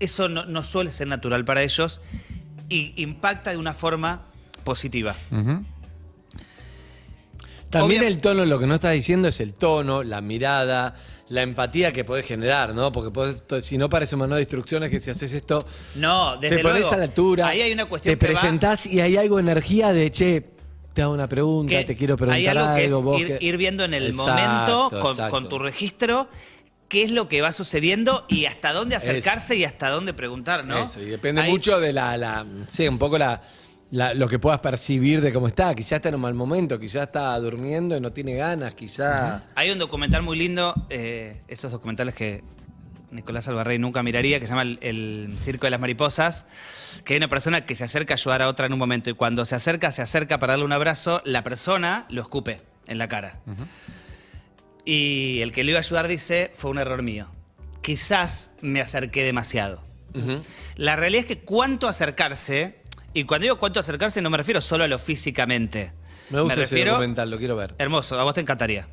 eso 0.00 0.28
no, 0.28 0.44
no 0.46 0.62
suele 0.64 0.90
ser 0.90 1.08
natural 1.08 1.44
para 1.44 1.62
ellos 1.62 2.00
y 2.68 2.92
impacta 3.00 3.50
de 3.50 3.56
una 3.56 3.72
forma 3.74 4.22
positiva. 4.64 5.14
También 7.70 8.00
Obvia- 8.02 8.08
el 8.08 8.18
tono, 8.18 8.44
lo 8.46 8.58
que 8.58 8.66
no 8.66 8.76
estás 8.76 8.92
diciendo 8.94 9.28
es 9.28 9.40
el 9.40 9.52
tono, 9.52 10.02
la 10.02 10.20
mirada, 10.22 10.94
la 11.28 11.42
empatía 11.42 11.92
que 11.92 12.02
podés 12.02 12.24
generar, 12.24 12.74
¿no? 12.74 12.90
Porque 12.90 13.10
podés- 13.12 13.60
si 13.62 13.76
no 13.76 13.90
parece 13.90 14.14
un 14.14 14.20
manual 14.20 14.38
de 14.38 14.42
instrucciones 14.44 14.90
que 14.90 15.00
si 15.00 15.10
haces 15.10 15.34
esto, 15.34 15.66
No, 15.96 16.38
desde 16.38 16.56
te 16.56 16.62
pones 16.62 16.78
luego. 16.80 16.94
a 16.94 16.96
la 16.96 17.04
altura, 17.04 17.48
Ahí 17.48 17.60
hay 17.60 17.72
una 17.72 17.84
cuestión 17.84 18.18
te 18.18 18.26
va- 18.26 18.32
presentás 18.32 18.86
y 18.86 19.00
hay 19.02 19.18
algo 19.18 19.38
energía 19.38 19.92
de, 19.92 20.10
che, 20.10 20.44
te 20.98 21.02
hago 21.02 21.14
una 21.14 21.28
pregunta, 21.28 21.70
que 21.78 21.84
te 21.84 21.96
quiero 21.96 22.16
preguntar 22.16 22.38
hay 22.40 22.46
algo 22.48 22.74
que 22.74 22.84
es 22.86 22.92
vos 22.92 23.20
ir, 23.20 23.38
que- 23.38 23.38
ir 23.44 23.56
viendo 23.56 23.84
en 23.84 23.94
el 23.94 24.06
Exacto, 24.08 24.32
momento 24.32 24.90
con, 25.00 25.10
exacto. 25.12 25.30
con 25.30 25.48
tu 25.48 25.58
registro 25.60 26.28
qué 26.88 27.04
es 27.04 27.12
lo 27.12 27.28
que 27.28 27.40
va 27.40 27.52
sucediendo 27.52 28.24
y 28.28 28.46
hasta 28.46 28.72
dónde 28.72 28.96
acercarse 28.96 29.54
y 29.54 29.62
hasta 29.62 29.90
dónde 29.90 30.12
preguntar, 30.12 30.64
¿no? 30.64 30.76
Eso, 30.82 31.00
y 31.00 31.04
depende 31.04 31.42
Ahí- 31.42 31.50
mucho 31.52 31.78
de 31.78 31.92
la, 31.92 32.16
la 32.16 32.44
sí, 32.68 32.88
un 32.88 32.98
poco 32.98 33.16
la, 33.16 33.40
la- 33.92 34.12
lo 34.14 34.26
que 34.28 34.40
puedas 34.40 34.58
percibir 34.58 35.20
de 35.20 35.32
cómo 35.32 35.46
está. 35.46 35.72
Quizás 35.74 35.92
está 35.92 36.08
en 36.08 36.16
un 36.16 36.22
mal 36.22 36.34
momento, 36.34 36.80
quizás 36.80 37.02
está 37.06 37.38
durmiendo 37.38 37.96
y 37.96 38.00
no 38.00 38.10
tiene 38.10 38.34
ganas, 38.34 38.74
quizás... 38.74 39.42
Hay 39.54 39.70
un 39.70 39.78
documental 39.78 40.22
muy 40.22 40.36
lindo, 40.36 40.74
eh, 40.90 41.38
estos 41.46 41.70
documentales 41.70 42.12
que 42.14 42.42
Nicolás 43.10 43.48
Alvarrey 43.48 43.78
nunca 43.78 44.02
miraría, 44.02 44.38
que 44.40 44.46
se 44.46 44.50
llama 44.50 44.62
el, 44.62 44.78
el 44.82 45.36
Circo 45.40 45.66
de 45.66 45.70
las 45.70 45.80
Mariposas, 45.80 46.46
que 47.04 47.14
hay 47.14 47.18
una 47.18 47.28
persona 47.28 47.64
que 47.64 47.74
se 47.74 47.84
acerca 47.84 48.14
a 48.14 48.16
ayudar 48.16 48.42
a 48.42 48.48
otra 48.48 48.66
en 48.66 48.72
un 48.72 48.78
momento 48.78 49.10
y 49.10 49.14
cuando 49.14 49.46
se 49.46 49.54
acerca, 49.54 49.92
se 49.92 50.02
acerca 50.02 50.38
para 50.38 50.52
darle 50.54 50.64
un 50.64 50.72
abrazo, 50.72 51.22
la 51.24 51.42
persona 51.44 52.06
lo 52.08 52.22
escupe 52.22 52.60
en 52.86 52.98
la 52.98 53.08
cara. 53.08 53.40
Y 54.84 55.40
el 55.42 55.52
que 55.52 55.64
le 55.64 55.72
iba 55.72 55.78
a 55.78 55.82
ayudar 55.82 56.08
dice, 56.08 56.50
fue 56.54 56.70
un 56.70 56.78
error 56.78 57.02
mío. 57.02 57.28
Quizás 57.82 58.52
me 58.60 58.80
acerqué 58.80 59.22
demasiado. 59.22 59.82
La 60.76 60.96
realidad 60.96 61.20
es 61.20 61.26
que 61.26 61.38
cuánto 61.38 61.88
acercarse, 61.88 62.78
y 63.14 63.24
cuando 63.24 63.44
digo 63.44 63.58
cuánto 63.58 63.80
acercarse 63.80 64.20
no 64.20 64.30
me 64.30 64.36
refiero 64.36 64.60
solo 64.60 64.84
a 64.84 64.88
lo 64.88 64.98
físicamente. 64.98 65.92
Me 66.30 66.40
gusta 66.40 66.54
ese 66.54 66.62
refiero, 66.62 66.92
documental, 66.92 67.30
lo 67.30 67.38
quiero 67.38 67.56
ver. 67.56 67.74
Hermoso, 67.78 68.18
a 68.18 68.24
vos 68.24 68.34
te 68.34 68.40
encantaría. 68.40 68.88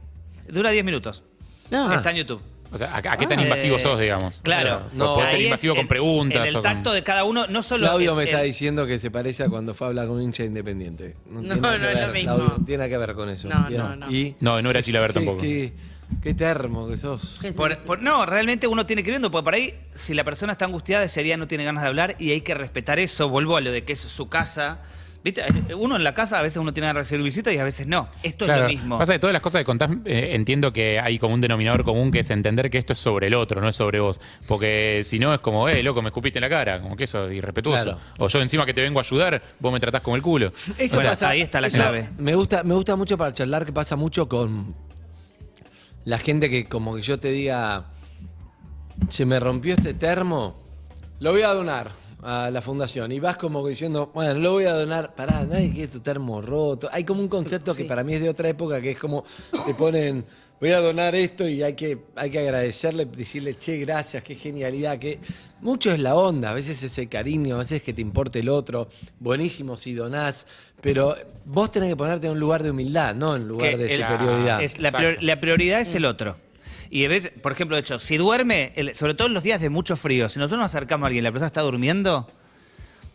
Dura 0.48 0.70
10 0.70 0.86
minutos. 0.86 1.24
No. 1.72 1.92
Está 1.92 2.12
en 2.12 2.18
YouTube. 2.18 2.42
O 2.72 2.78
sea, 2.78 2.90
¿a, 2.90 2.98
a 2.98 3.18
qué 3.18 3.28
tan 3.28 3.40
invasivo 3.40 3.78
Eh, 3.78 3.80
sos, 3.80 4.00
digamos? 4.00 4.42
Claro. 4.44 4.76
O 4.76 4.80
sea, 4.80 4.90
no, 4.94 5.14
puede 5.16 5.28
ser 5.28 5.36
Ahí 5.38 5.42
es 5.44 5.48
invasivo 5.48 5.76
con 5.76 5.88
preguntas. 5.88 6.42
En 6.42 6.48
el 6.48 6.56
o 6.58 6.62
con- 6.62 6.64
tacto 6.72 6.94
de 6.94 7.04
cada 7.04 7.24
uno, 7.24 7.48
no 7.48 7.64
solo. 7.64 7.86
Claudio 7.88 8.12
el- 8.12 8.18
me 8.18 8.24
está 8.24 8.42
el- 8.42 8.48
diciendo 8.48 8.86
que 8.86 9.00
se 9.00 9.12
parece 9.12 9.44
a 9.44 9.50
cuando 9.50 9.74
fue 9.74 9.88
a 9.88 9.90
hablar 9.90 10.08
con 10.08 10.18
un 10.18 10.24
hincha 10.24 10.44
independiente. 10.44 11.16
No, 11.30 11.40
tiene 11.42 11.56
no 11.56 11.62
que 11.70 11.76
es 11.76 11.82
ver, 11.82 12.08
lo 12.08 12.14
mismo. 12.14 12.36
Claudio, 12.36 12.56
tiene 12.66 12.78
nada 12.80 12.90
que 12.90 12.98
ver 12.98 13.14
con 13.16 13.30
eso. 13.30 13.48
No, 13.48 13.70
no, 13.70 13.96
no. 13.96 14.12
Y, 14.12 14.36
No, 14.40 14.62
no 14.62 14.70
era 14.72 14.82
Chilaver 14.84 15.12
qué- 15.12 15.20
tampoco. 15.20 15.42
Qué, 15.42 15.74
qué 16.22 16.34
termo 16.34 16.88
que 16.88 16.98
sos. 16.98 17.40
por- 17.56 17.78
por- 17.84 18.02
no, 18.02 18.26
realmente 18.26 18.68
uno 18.68 18.86
tiene 18.86 19.04
que 19.04 19.10
ir 19.10 19.14
viendo, 19.14 19.32
porque 19.32 19.44
por 19.46 19.54
ahí, 19.54 19.74
si 19.94 20.14
la 20.14 20.24
persona 20.24 20.52
está 20.52 20.66
angustiada, 20.66 21.04
ese 21.06 21.24
día 21.24 21.38
no 21.38 21.48
tiene 21.48 21.64
ganas 21.64 21.84
de 21.84 21.90
hablar 21.90 22.16
y 22.20 22.32
hay 22.32 22.42
que 22.42 22.56
respetar 22.56 23.00
eso. 23.00 23.30
Vuelvo 23.30 23.58
a 23.58 23.62
lo 23.62 23.72
de 23.72 23.84
que 23.84 23.94
es 23.94 24.00
su 24.02 24.28
casa. 24.28 24.80
¿Viste? 25.26 25.44
Uno 25.74 25.96
en 25.96 26.04
la 26.04 26.14
casa, 26.14 26.38
a 26.38 26.44
veces 26.44 26.58
uno 26.58 26.72
tiene 26.72 26.86
de 26.86 26.94
recibir 26.94 27.24
visitas 27.24 27.52
y 27.52 27.58
a 27.58 27.64
veces 27.64 27.88
no. 27.88 28.08
Esto 28.22 28.46
Claro. 28.46 28.68
es 28.68 28.74
lo 28.74 28.80
mismo. 28.80 28.98
Pasa 29.00 29.14
que 29.14 29.18
todas 29.18 29.34
las 29.34 29.42
cosas 29.42 29.62
que 29.62 29.66
contás, 29.66 29.90
eh, 30.06 30.30
entiendo 30.34 30.72
que 30.72 31.00
hay 31.00 31.18
como 31.18 31.34
un 31.34 31.42
denominador 31.42 31.84
común 31.84 32.12
que 32.12 32.20
es 32.20 32.30
entender 32.30 32.70
que 32.70 32.78
esto 32.78 32.94
es 32.94 33.00
sobre 33.00 33.26
el 33.26 33.34
otro, 33.34 33.60
no 33.60 33.68
es 33.68 33.76
sobre 33.76 34.00
vos. 34.00 34.22
Porque 34.48 35.02
si 35.04 35.18
no 35.18 35.34
es 35.34 35.40
como, 35.40 35.68
eh, 35.68 35.82
loco, 35.82 36.04
me 36.04 36.10
escupiste 36.10 36.38
en 36.38 36.44
la 36.44 36.50
cara, 36.50 36.80
como 36.80 36.96
que 36.96 37.06
eso 37.06 37.28
es 37.28 37.36
irrespetuoso. 37.36 37.84
Claro. 37.84 38.00
O 38.20 38.28
yo 38.28 38.40
encima 38.40 38.68
que 38.68 38.76
te 38.76 38.82
vengo 38.84 39.00
a 39.00 39.02
ayudar, 39.02 39.42
vos 39.60 39.74
me 39.74 39.80
tratás 39.80 40.02
como 40.02 40.16
el 40.16 40.22
culo. 40.22 40.52
Eso 40.78 41.02
pasa- 41.02 41.30
ahí 41.30 41.42
está 41.42 41.60
la 41.60 41.68
eso 41.68 41.78
clave. 41.78 42.08
Me 42.20 42.36
gusta, 42.36 42.64
me 42.64 42.76
gusta 42.76 42.96
mucho 42.96 43.18
para 43.18 43.34
charlar 43.34 43.66
que 43.66 43.74
pasa 43.74 43.96
mucho 43.96 44.30
con 44.30 44.76
la 46.04 46.20
gente 46.20 46.52
que 46.52 46.66
como 46.66 46.96
que 46.98 47.02
yo 47.02 47.20
te 47.20 47.32
diga, 47.32 47.86
se 49.10 49.26
me 49.26 49.40
rompió 49.40 49.74
este 49.74 49.96
termo, 49.96 50.62
lo 51.20 51.32
voy 51.32 51.42
a 51.42 51.48
donar 51.48 51.90
a 52.22 52.50
la 52.50 52.62
fundación. 52.62 53.12
Y 53.12 53.20
vas 53.20 53.38
como 53.38 53.66
diciendo, 53.68 54.12
bueno, 54.14 54.34
lo 54.40 54.54
voy 54.54 54.66
a 54.66 54.74
donar. 54.74 55.14
Pará, 55.16 55.44
nadie 55.44 55.72
quiere 55.72 55.88
tu 55.88 56.00
termo 56.00 56.42
roto. 56.42 56.90
Hay 56.92 57.04
como 57.04 57.22
un 57.22 57.28
concepto 57.28 57.76
que 57.76 57.86
para 57.86 58.04
mí 58.04 58.14
es 58.16 58.22
de 58.22 58.30
otra 58.30 58.50
época, 58.50 58.82
que 58.82 58.92
es 58.92 58.98
como 58.98 59.24
te 59.66 59.74
ponen, 59.76 60.26
voy 60.60 60.72
a 60.72 60.80
donar 60.80 61.14
esto 61.16 61.48
y 61.48 61.62
hay 61.62 61.74
que, 61.74 61.98
hay 62.16 62.30
que 62.32 62.40
agradecerle, 62.40 63.06
decirle, 63.06 63.58
che, 63.58 63.78
gracias, 63.78 64.24
qué 64.24 64.36
genialidad. 64.36 64.98
que 64.98 65.20
Mucho 65.62 65.92
es 65.92 66.00
la 66.00 66.16
onda, 66.16 66.52
a 66.52 66.54
veces 66.54 66.82
es 66.84 66.98
el 66.98 67.10
cariño, 67.10 67.56
a 67.56 67.60
veces 67.60 67.74
es 67.78 67.84
que 67.84 67.94
te 67.94 68.02
importe 68.02 68.40
el 68.40 68.50
otro. 68.50 68.90
Buenísimo 69.20 69.78
si 69.78 69.94
donás, 69.94 70.46
pero 70.82 71.16
vos 71.46 71.72
tenés 71.72 71.90
que 71.90 71.96
ponerte 71.96 72.28
en 72.28 72.34
un 72.34 72.40
lugar 72.40 72.64
de 72.64 72.72
humildad, 72.72 73.14
no 73.16 73.36
en 73.36 73.48
lugar 73.48 73.72
Que 73.72 73.78
de 73.78 73.94
el- 73.96 74.02
superioridad. 74.02 74.62
Es 74.62 74.80
la, 74.80 74.92
prior- 74.92 75.18
la 75.22 75.40
prioridad 75.40 75.82
es 75.82 75.94
el 75.96 76.06
otro. 76.06 76.38
Y 76.90 77.06
a 77.06 77.10
veces, 77.10 77.32
por 77.42 77.52
ejemplo, 77.52 77.76
de 77.76 77.82
hecho, 77.82 78.00
si 78.00 78.18
duerme, 78.18 78.74
el- 78.76 78.94
sobre 78.96 79.14
todo 79.14 79.28
en 79.28 79.34
los 79.34 79.44
días 79.44 79.60
de 79.62 79.70
mucho 79.70 79.96
frío, 79.96 80.30
si 80.30 80.40
nosotros 80.40 80.60
nos 80.60 80.72
acercamos 80.74 81.06
a 81.06 81.08
alguien 81.08 81.24
y 81.24 81.26
la 81.26 81.32
persona 81.32 81.48
está 81.48 81.62
durmiendo, 81.62 82.28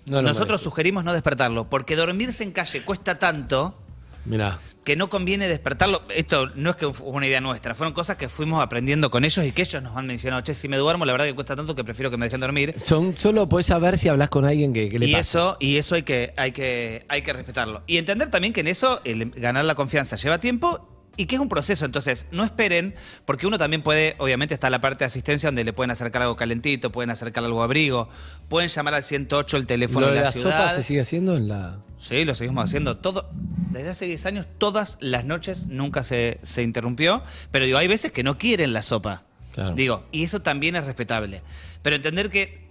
No 0.07 0.23
nosotros 0.23 0.61
sugerimos 0.61 1.05
no 1.05 1.12
despertarlo, 1.12 1.69
porque 1.69 1.95
dormirse 1.97 2.43
en 2.43 2.53
calle 2.53 2.83
cuesta 2.83 3.19
tanto 3.19 3.77
Mirá. 4.25 4.59
que 4.83 4.97
no 4.97 5.09
conviene 5.11 5.47
despertarlo. 5.47 6.03
Esto 6.09 6.50
no 6.57 6.71
es 6.71 6.77
que 6.77 6.93
fue 6.93 7.07
una 7.09 7.27
idea 7.27 7.41
nuestra, 7.41 7.75
fueron 7.75 7.93
cosas 7.93 8.17
que 8.17 8.29
fuimos 8.29 8.62
aprendiendo 8.62 9.11
con 9.11 9.25
ellos 9.25 9.45
y 9.45 9.53
que 9.53 9.62
ellos 9.62 9.83
nos 9.83 9.97
han 9.97 10.07
mencionado. 10.07 10.43
Che, 10.43 10.55
si 10.55 10.69
me 10.69 10.79
duermo, 10.79 11.05
la 11.05 11.12
verdad 11.12 11.27
que 11.27 11.35
cuesta 11.35 11.55
tanto 11.55 11.75
que 11.77 11.85
prefiero 11.85 12.11
que 12.11 12.17
me 12.17 12.27
dejen 12.27 12.41
dormir. 12.41 12.75
Son, 12.83 13.17
solo 13.17 13.49
podés 13.49 13.67
saber 13.67 13.99
si 13.99 14.09
hablas 14.09 14.31
con 14.31 14.45
alguien 14.47 14.73
que, 14.73 14.89
que 14.89 14.99
le 14.99 15.07
Y 15.07 15.15
eso, 15.15 15.57
y 15.61 15.77
eso 15.77 15.95
hay 15.95 16.03
que, 16.03 16.33
hay 16.37 16.50
que, 16.53 17.05
hay 17.09 17.23
que 17.23 17.33
respetarlo. 17.33 17.83
Y 17.87 17.99
entender 17.99 18.31
también 18.31 18.53
que 18.53 18.61
en 18.62 18.69
eso 18.69 19.00
el 19.05 19.31
ganar 19.33 19.65
la 19.67 19.75
confianza 19.75 20.17
lleva 20.17 20.39
tiempo 20.41 20.89
y 21.17 21.26
que 21.26 21.37
es 21.37 21.40
un 21.40 21.49
proceso. 21.49 21.85
Entonces, 21.85 22.26
no 22.31 22.45
esperen, 22.45 22.95
porque 23.25 23.47
uno 23.47 23.59
también 23.59 23.83
puede, 23.83 24.14
obviamente 24.19 24.55
está 24.55 24.71
la 24.71 24.81
parte 24.81 25.00
de 25.00 25.07
asistencia 25.07 25.49
donde 25.49 25.64
le 25.64 25.73
pueden 25.73 25.90
acercar 25.90 26.23
algo 26.23 26.37
calentito, 26.37 26.90
pueden 26.93 27.11
acercar 27.11 27.45
algo 27.45 27.62
abrigo, 27.62 28.09
pueden 28.49 28.69
llamar 28.69 28.95
al 28.95 29.02
108 29.02 29.57
el 29.57 29.67
teléfono 29.67 30.07
¿Lo 30.07 30.12
de 30.12 30.19
de 30.19 30.21
la, 30.21 30.26
la 30.26 30.33
ciudad. 30.33 30.59
sopa 30.59 30.75
se 30.75 30.83
sigue 30.83 31.00
haciendo 31.00 31.37
en 31.37 31.49
la...? 31.49 31.79
Sí, 31.99 32.25
lo 32.25 32.35
seguimos 32.35 32.64
haciendo 32.64 32.97
todo. 32.97 33.29
Desde 33.71 33.90
hace 33.90 34.07
10 34.07 34.26
años, 34.26 34.47
todas 34.59 34.97
las 35.00 35.26
noches 35.26 35.67
nunca 35.67 36.02
se, 36.02 36.38
se 36.43 36.62
interrumpió. 36.62 37.23
Pero 37.50 37.67
digo, 37.67 37.76
hay 37.76 37.88
veces 37.88 38.11
que 38.11 38.23
no 38.23 38.38
quieren 38.38 38.73
la 38.73 38.81
sopa. 38.83 39.25
Claro. 39.52 39.75
Digo, 39.75 40.07
y 40.11 40.25
eso 40.25 40.40
también 40.40 40.76
es 40.76 40.85
respetable. 40.87 41.43
Pero 41.83 41.97
entender 41.97 42.31
que 42.31 42.71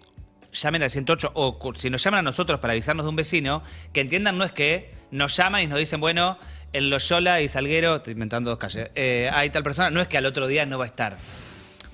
llamen 0.51 0.81
al 0.83 0.89
108 0.89 1.31
o 1.35 1.73
si 1.77 1.89
nos 1.89 2.03
llaman 2.03 2.19
a 2.19 2.23
nosotros 2.23 2.59
para 2.59 2.73
avisarnos 2.73 3.05
de 3.05 3.09
un 3.09 3.15
vecino, 3.15 3.61
que 3.93 4.01
entiendan 4.01 4.37
no 4.37 4.43
es 4.43 4.51
que 4.51 4.91
nos 5.11 5.35
llaman 5.35 5.61
y 5.61 5.67
nos 5.67 5.79
dicen, 5.79 5.99
bueno, 5.99 6.37
en 6.73 6.89
Loyola 6.89 7.41
y 7.41 7.47
Salguero, 7.47 7.97
estoy 7.97 8.13
inventando 8.13 8.49
dos 8.51 8.59
calles, 8.59 8.89
eh, 8.95 9.29
hay 9.33 9.49
tal 9.49 9.63
persona, 9.63 9.89
no 9.89 10.01
es 10.01 10.07
que 10.07 10.17
al 10.17 10.25
otro 10.25 10.47
día 10.47 10.65
no 10.65 10.77
va 10.77 10.85
a 10.85 10.87
estar. 10.87 11.17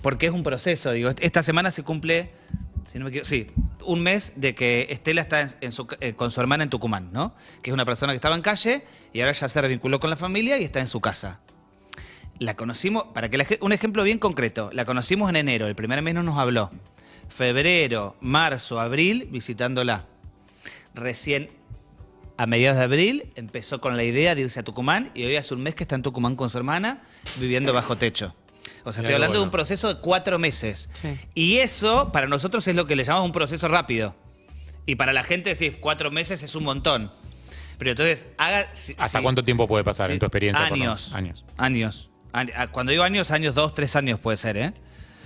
Porque 0.01 0.27
es 0.27 0.31
un 0.31 0.43
proceso, 0.43 0.91
digo, 0.91 1.09
est- 1.09 1.23
esta 1.23 1.41
semana 1.43 1.71
se 1.71 1.83
cumple, 1.83 2.31
si 2.87 2.99
no 2.99 3.05
me 3.05 3.09
equivoco, 3.09 3.27
sí, 3.27 3.47
un 3.85 4.01
mes 4.01 4.33
de 4.35 4.53
que 4.53 4.87
Estela 4.89 5.21
está 5.21 5.47
eh, 5.99 6.13
con 6.13 6.29
su 6.31 6.39
hermana 6.41 6.63
en 6.63 6.69
Tucumán, 6.69 7.09
¿no? 7.11 7.33
Que 7.61 7.69
es 7.71 7.73
una 7.73 7.85
persona 7.85 8.11
que 8.13 8.17
estaba 8.17 8.35
en 8.35 8.41
calle 8.41 8.83
y 9.13 9.21
ahora 9.21 9.31
ya 9.31 9.47
se 9.47 9.61
revinculó 9.61 9.99
con 9.99 10.09
la 10.09 10.15
familia 10.15 10.57
y 10.59 10.63
está 10.63 10.79
en 10.79 10.87
su 10.87 10.99
casa. 11.01 11.39
La 12.37 12.55
conocimos, 12.55 13.05
para 13.13 13.29
que 13.29 13.57
un 13.61 13.71
ejemplo 13.71 14.03
bien 14.03 14.19
concreto, 14.19 14.69
la 14.73 14.83
conocimos 14.85 15.29
en 15.29 15.37
enero, 15.37 15.67
el 15.67 15.75
primer 15.75 16.01
mes 16.01 16.13
no 16.13 16.21
nos 16.23 16.37
habló. 16.37 16.69
Febrero, 17.29 18.15
marzo, 18.21 18.79
abril, 18.79 19.27
visitándola. 19.31 20.05
Recién 20.93 21.49
a 22.37 22.45
mediados 22.47 22.77
de 22.77 22.83
abril 22.83 23.29
empezó 23.35 23.79
con 23.81 23.95
la 23.97 24.03
idea 24.03 24.35
de 24.35 24.41
irse 24.41 24.59
a 24.59 24.63
Tucumán 24.63 25.11
y 25.13 25.23
hoy 25.23 25.35
hace 25.37 25.53
un 25.53 25.61
mes 25.61 25.75
que 25.75 25.83
está 25.83 25.95
en 25.95 26.01
Tucumán 26.03 26.35
con 26.35 26.49
su 26.49 26.57
hermana 26.57 27.01
viviendo 27.37 27.73
bajo 27.73 27.95
techo. 27.97 28.35
O 28.83 28.91
sea, 28.93 29.01
estoy 29.01 29.15
hablando 29.15 29.39
de 29.39 29.45
un 29.45 29.51
proceso 29.51 29.87
de 29.93 29.99
cuatro 30.01 30.37
meses. 30.37 30.89
Sí. 31.01 31.17
Y 31.33 31.57
eso 31.57 32.11
para 32.11 32.27
nosotros 32.27 32.67
es 32.67 32.75
lo 32.75 32.85
que 32.85 32.95
le 32.95 33.03
llamamos 33.03 33.25
un 33.27 33.31
proceso 33.31 33.67
rápido. 33.67 34.15
Y 34.85 34.95
para 34.95 35.13
la 35.13 35.23
gente 35.23 35.49
decir 35.49 35.79
cuatro 35.79 36.11
meses 36.11 36.43
es 36.43 36.53
un 36.55 36.63
montón. 36.63 37.11
Pero 37.79 37.91
entonces, 37.91 38.27
haga... 38.37 38.67
si- 38.73 38.93
¿Hasta 38.99 39.19
si- 39.19 39.23
cuánto 39.23 39.43
tiempo 39.43 39.67
puede 39.67 39.83
pasar 39.83 40.07
Sí. 40.07 40.13
en 40.13 40.19
tu 40.19 40.25
experiencia? 40.27 40.63
Años. 40.65 41.11
Años. 41.13 41.45
Años. 41.57 42.09
An- 42.31 42.51
a- 42.55 42.67
Cuando 42.67 42.91
digo 42.91 43.03
años, 43.03 43.31
años, 43.31 43.55
dos, 43.55 43.73
tres 43.73 43.95
años 43.95 44.19
puede 44.19 44.37
ser, 44.37 44.55
¿eh? 44.57 44.73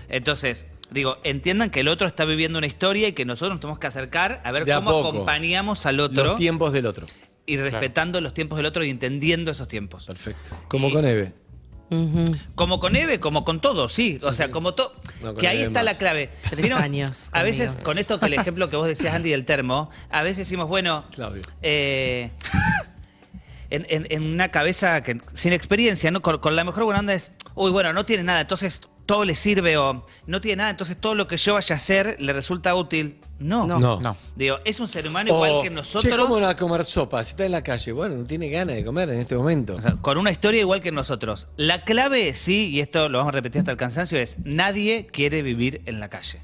Entonces, 0.08 0.66
digo, 0.92 1.18
entiendan 1.24 1.70
que 1.70 1.80
el 1.82 1.88
otro 1.88 2.08
está 2.08 2.26
viviendo 2.26 2.58
una 2.58 2.68
historia 2.68 3.08
y 3.08 3.14
que 3.14 3.26
nosotros 3.26 3.52
nos 3.52 3.60
tenemos 3.60 3.80
que 3.80 3.88
acercar 3.88 4.42
a 4.44 4.52
ver 4.52 4.66
De 4.66 4.74
a 4.74 4.78
cómo 4.78 4.92
poco. 4.92 5.10
acompañamos 5.10 5.86
al 5.86 6.00
otro 6.00 6.24
Los 6.24 6.36
tiempos 6.38 6.74
del 6.74 6.86
otro. 6.86 7.06
y 7.46 7.58
respetando 7.58 8.22
los 8.22 8.34
tiempos 8.34 8.58
del 8.58 8.66
otro 8.66 8.84
y 8.84 8.90
entendiendo 8.90 9.52
esos 9.52 9.68
tiempos. 9.68 10.06
Perfecto. 10.06 10.56
Como 10.68 10.90
Y- 10.90 10.94
con 10.94 11.06
Eve. 11.06 11.34
Como 12.54 12.80
con 12.80 12.96
Eve, 12.96 13.20
como 13.20 13.44
con 13.44 13.62
todo, 13.62 13.90
sí. 13.90 14.20
O 14.22 14.32
sea, 14.32 14.52
como 14.52 14.76
todo. 14.76 14.94
No, 15.24 15.34
que 15.34 15.48
ahí 15.48 15.58
Eve 15.58 15.68
está 15.68 15.80
más. 15.80 15.86
la 15.86 15.98
clave. 15.98 16.30
Tres 16.50 16.62
¿Vieron? 16.62 16.80
años 16.84 17.30
A 17.32 17.42
veces, 17.42 17.72
conmigo. 17.72 17.84
con 17.86 17.98
esto 17.98 18.20
que 18.20 18.26
el 18.28 18.34
ejemplo 18.36 18.70
que 18.70 18.76
vos 18.76 18.88
decías, 18.88 19.16
Andy, 19.16 19.32
del 19.32 19.44
termo, 19.44 19.90
a 20.12 20.22
veces 20.22 20.38
decimos, 20.40 20.68
bueno, 20.68 21.06
Claudio. 21.12 21.42
eh, 21.64 22.30
en, 23.72 23.86
en- 23.90 24.08
en 24.12 24.22
una 24.24 24.50
cabeza 24.50 25.02
que, 25.04 25.20
sin 25.34 25.54
experiencia, 25.54 26.12
¿no? 26.12 26.22
Con, 26.22 26.38
con 26.40 26.56
la 26.56 26.64
mejor 26.64 26.84
buena 26.84 27.00
onda 27.00 27.14
es, 27.16 27.34
uy, 27.56 27.72
bueno, 27.72 27.92
no 27.94 28.06
tiene 28.06 28.24
nada, 28.24 28.42
entonces 28.42 28.82
todo 29.10 29.26
le 29.26 29.34
sirve 29.34 29.76
o 29.76 30.06
no 30.28 30.40
tiene 30.40 30.58
nada, 30.58 30.70
entonces 30.70 30.96
todo 30.96 31.16
lo 31.16 31.28
que 31.28 31.36
yo 31.36 31.56
vaya 31.56 31.74
a 31.74 31.78
hacer 31.78 32.18
le 32.20 32.32
resulta 32.32 32.76
útil. 32.76 33.20
No. 33.40 33.66
No. 33.66 33.80
No. 33.80 34.00
No. 34.00 34.16
Digo, 34.36 34.60
es 34.64 34.80
un 34.80 34.88
ser 34.88 35.08
humano 35.08 35.34
igual 35.34 35.52
O, 35.52 35.62
que 35.64 35.72
nosotros. 35.72 36.04
Che, 36.04 36.16
¿cómo 36.16 36.36
no 36.36 36.46
va 36.46 36.52
a 36.52 36.56
comer 36.56 36.86
sopa? 36.86 37.24
Si 37.24 37.32
está 37.32 37.44
en 37.44 37.54
la 37.54 37.64
calle. 37.64 37.92
Bueno, 37.92 38.18
no 38.18 38.24
tiene 38.26 38.50
ganas 38.50 38.76
de 38.76 38.86
comer 38.86 39.10
en 39.10 39.20
este 39.20 39.36
momento. 39.36 39.78
O 39.78 39.82
sea, 39.82 39.94
con 39.94 40.20
una 40.20 40.30
historia 40.30 40.62
igual 40.62 40.82
que 40.82 40.92
nosotros. 40.92 41.48
La 41.58 41.84
clave, 41.86 42.36
sí, 42.36 42.70
y 42.70 42.82
esto 42.82 43.10
lo 43.10 43.18
vamos 43.18 43.32
a 43.32 43.38
repetir 43.38 43.62
hasta 43.62 43.72
el 43.72 43.78
cansancio, 43.78 44.20
es 44.20 44.38
nadie 44.44 45.08
quiere 45.12 45.42
vivir 45.42 45.82
en 45.88 46.00
la 46.00 46.10
calle. 46.12 46.40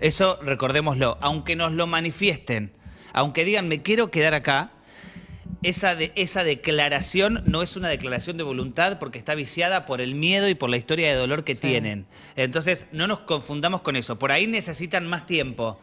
Eso 0.00 0.38
recordémoslo. 0.40 1.18
Aunque 1.20 1.56
nos 1.56 1.72
lo 1.72 1.88
manifiesten, 1.88 2.70
aunque 3.12 3.44
digan 3.44 3.66
me 3.66 3.82
quiero 3.82 4.12
quedar 4.12 4.34
acá, 4.34 4.70
esa, 5.62 5.94
de, 5.94 6.12
esa 6.16 6.44
declaración 6.44 7.42
no 7.46 7.62
es 7.62 7.76
una 7.76 7.88
declaración 7.88 8.36
de 8.36 8.42
voluntad 8.42 8.98
porque 8.98 9.18
está 9.18 9.34
viciada 9.34 9.86
por 9.86 10.00
el 10.00 10.14
miedo 10.14 10.48
y 10.48 10.54
por 10.54 10.70
la 10.70 10.76
historia 10.76 11.08
de 11.08 11.14
dolor 11.14 11.44
que 11.44 11.54
tienen. 11.54 12.06
Entonces, 12.36 12.86
no 12.92 13.06
nos 13.06 13.20
confundamos 13.20 13.82
con 13.82 13.96
eso. 13.96 14.18
Por 14.18 14.32
ahí 14.32 14.46
necesitan 14.46 15.06
más 15.06 15.26
tiempo. 15.26 15.80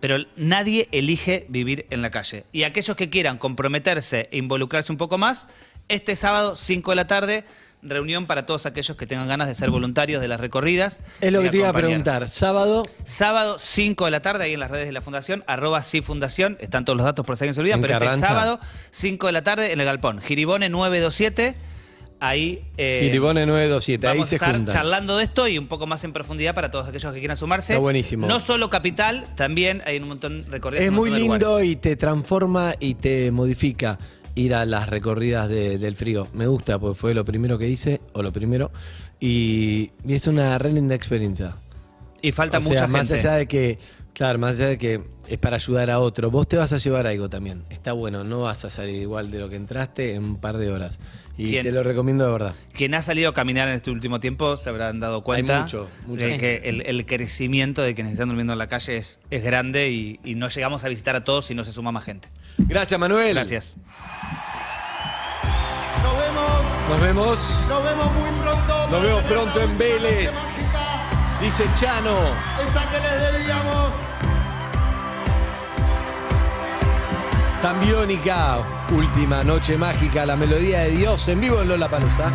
Pero 0.00 0.16
nadie 0.34 0.88
elige 0.92 1.46
vivir 1.50 1.86
en 1.90 2.00
la 2.00 2.10
calle. 2.10 2.44
Y 2.52 2.62
aquellos 2.62 2.96
que 2.96 3.10
quieran 3.10 3.36
comprometerse 3.36 4.28
e 4.32 4.38
involucrarse 4.38 4.90
un 4.90 4.98
poco 4.98 5.18
más, 5.18 5.48
este 5.88 6.16
sábado, 6.16 6.56
5 6.56 6.90
de 6.90 6.96
la 6.96 7.06
tarde, 7.06 7.44
reunión 7.82 8.26
para 8.26 8.44
todos 8.46 8.66
aquellos 8.66 8.96
que 8.96 9.06
tengan 9.06 9.26
ganas 9.28 9.48
de 9.48 9.54
ser 9.54 9.70
voluntarios 9.70 10.20
de 10.20 10.28
las 10.28 10.40
recorridas. 10.40 11.02
es 11.20 11.32
lo 11.32 11.40
que 11.42 11.48
te 11.50 11.56
iba 11.58 11.68
a 11.68 11.72
preguntar. 11.72 12.28
Sábado, 12.28 12.82
Sábado, 13.04 13.56
5 13.58 14.04
de 14.04 14.10
la 14.10 14.20
tarde, 14.22 14.44
ahí 14.44 14.52
en 14.54 14.60
las 14.60 14.70
redes 14.70 14.86
de 14.86 14.92
la 14.92 15.00
Fundación, 15.00 15.44
arroba 15.46 15.82
sí 15.82 16.00
Fundación, 16.02 16.56
están 16.60 16.84
todos 16.84 16.96
los 16.96 17.04
datos 17.06 17.24
por 17.24 17.36
si 17.36 17.44
alguien 17.44 17.54
se 17.54 17.60
olvida, 17.60 17.78
pero 17.80 17.94
este 18.04 18.18
sábado, 18.18 18.60
5 18.90 19.26
de 19.26 19.32
la 19.32 19.42
tarde, 19.42 19.72
en 19.72 19.80
el 19.80 19.86
Galpón. 19.86 20.20
Giribone 20.20 20.68
927, 20.68 21.54
ahí... 22.20 22.62
eh, 22.76 23.00
Giribone 23.04 23.46
927, 23.46 24.06
ahí 24.08 24.14
Vamos 24.18 24.28
se 24.28 24.34
a 24.34 24.36
estar 24.36 24.54
juntan. 24.56 24.74
charlando 24.74 25.16
de 25.16 25.24
esto 25.24 25.48
y 25.48 25.56
un 25.56 25.66
poco 25.66 25.86
más 25.86 26.04
en 26.04 26.12
profundidad 26.12 26.54
para 26.54 26.70
todos 26.70 26.86
aquellos 26.88 27.12
que 27.14 27.18
quieran 27.18 27.36
sumarse. 27.36 27.72
Está 27.72 27.80
buenísimo. 27.80 28.26
No 28.26 28.40
solo 28.40 28.68
Capital, 28.68 29.24
también 29.36 29.82
hay 29.86 29.96
un 29.98 30.08
montón 30.08 30.44
de 30.44 30.50
recorridos. 30.50 30.84
Es 30.84 30.92
muy 30.92 31.10
lindo 31.10 31.62
y 31.62 31.76
te 31.76 31.96
transforma 31.96 32.74
y 32.78 32.94
te 32.96 33.30
modifica 33.30 33.98
ir 34.34 34.54
a 34.54 34.64
las 34.66 34.88
recorridas 34.88 35.48
de- 35.48 35.78
del 35.78 35.96
frío. 35.96 36.26
Me 36.34 36.46
gusta 36.46 36.78
porque 36.78 36.98
fue 36.98 37.14
lo 37.14 37.24
primero 37.24 37.58
que 37.58 37.68
hice, 37.68 38.00
o 38.12 38.22
lo 38.22 38.32
primero, 38.32 38.70
y, 39.18 39.90
y 40.06 40.14
es 40.14 40.26
una 40.26 40.58
re 40.58 40.72
linda 40.72 40.94
experiencia. 40.94 41.52
Y 42.22 42.32
falta 42.32 42.58
o 42.58 42.62
sea, 42.62 42.72
mucha 42.72 42.86
más 42.86 43.06
gente. 43.08 43.14
allá 43.20 43.32
de 43.38 43.46
que, 43.46 43.78
claro, 44.14 44.38
más 44.38 44.56
allá 44.56 44.68
de 44.68 44.78
que 44.78 45.02
es 45.28 45.38
para 45.38 45.56
ayudar 45.56 45.90
a 45.90 45.98
otro, 46.00 46.30
vos 46.30 46.46
te 46.48 46.56
vas 46.56 46.72
a 46.72 46.78
llevar 46.78 47.06
algo 47.06 47.28
también. 47.28 47.64
Está 47.70 47.92
bueno, 47.92 48.24
no 48.24 48.40
vas 48.42 48.64
a 48.64 48.70
salir 48.70 48.96
igual 49.02 49.30
de 49.30 49.38
lo 49.38 49.48
que 49.48 49.56
entraste 49.56 50.14
en 50.14 50.24
un 50.24 50.36
par 50.40 50.56
de 50.58 50.70
horas. 50.72 50.98
Y 51.38 51.50
¿Quién? 51.50 51.62
te 51.62 51.72
lo 51.72 51.82
recomiendo 51.82 52.26
de 52.26 52.32
verdad. 52.32 52.54
Quien 52.74 52.94
ha 52.94 53.00
salido 53.02 53.30
a 53.30 53.34
caminar 53.34 53.68
en 53.68 53.74
este 53.74 53.90
último 53.90 54.20
tiempo 54.20 54.56
se 54.58 54.68
habrán 54.68 55.00
dado 55.00 55.22
cuenta 55.22 55.60
mucho, 55.62 55.88
mucho. 56.06 56.22
de 56.26 56.36
que 56.36 56.56
el, 56.64 56.82
el 56.82 57.06
crecimiento 57.06 57.80
de 57.82 57.94
quienes 57.94 58.12
están 58.12 58.28
durmiendo 58.28 58.52
en 58.52 58.58
la 58.58 58.66
calle 58.66 58.96
es, 58.98 59.20
es 59.30 59.42
grande 59.42 59.90
y, 59.90 60.20
y 60.24 60.34
no 60.34 60.48
llegamos 60.48 60.84
a 60.84 60.88
visitar 60.88 61.16
a 61.16 61.24
todos 61.24 61.46
si 61.46 61.54
no 61.54 61.64
se 61.64 61.72
suma 61.72 61.92
más 61.92 62.04
gente. 62.04 62.28
Gracias, 62.58 63.00
Manuel. 63.00 63.34
Gracias. 63.34 63.76
Nos 66.02 66.18
vemos, 66.18 66.88
Nos 66.90 67.00
vemos. 67.00 67.66
nos 67.68 67.84
vemos 67.84 68.12
muy 68.14 68.30
pronto. 68.42 68.88
Nos 68.90 69.02
vemos 69.02 69.22
pronto 69.22 69.60
en 69.62 69.78
Vélez. 69.78 70.32
Dice 71.40 71.64
Chano. 71.74 72.18
Esa 72.68 72.90
que 72.90 73.00
les 73.00 73.32
debíamos. 73.32 73.69
Tambiónica, 77.62 78.58
última 78.90 79.44
noche 79.44 79.76
mágica, 79.76 80.24
la 80.24 80.34
melodía 80.34 80.80
de 80.80 80.90
Dios 80.92 81.28
en 81.28 81.40
vivo 81.40 81.60
en 81.60 81.68
Lola 81.68 81.90
Palusa. 81.90 82.32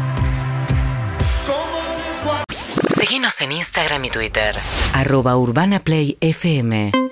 Seguinos 2.95 3.41
en 3.41 3.51
Instagram 3.51 4.05
y 4.05 4.09
Twitter. 4.11 4.55
Arroba 4.93 5.35
Urbana 5.35 5.79
Play 5.79 6.17
FM. 6.21 7.04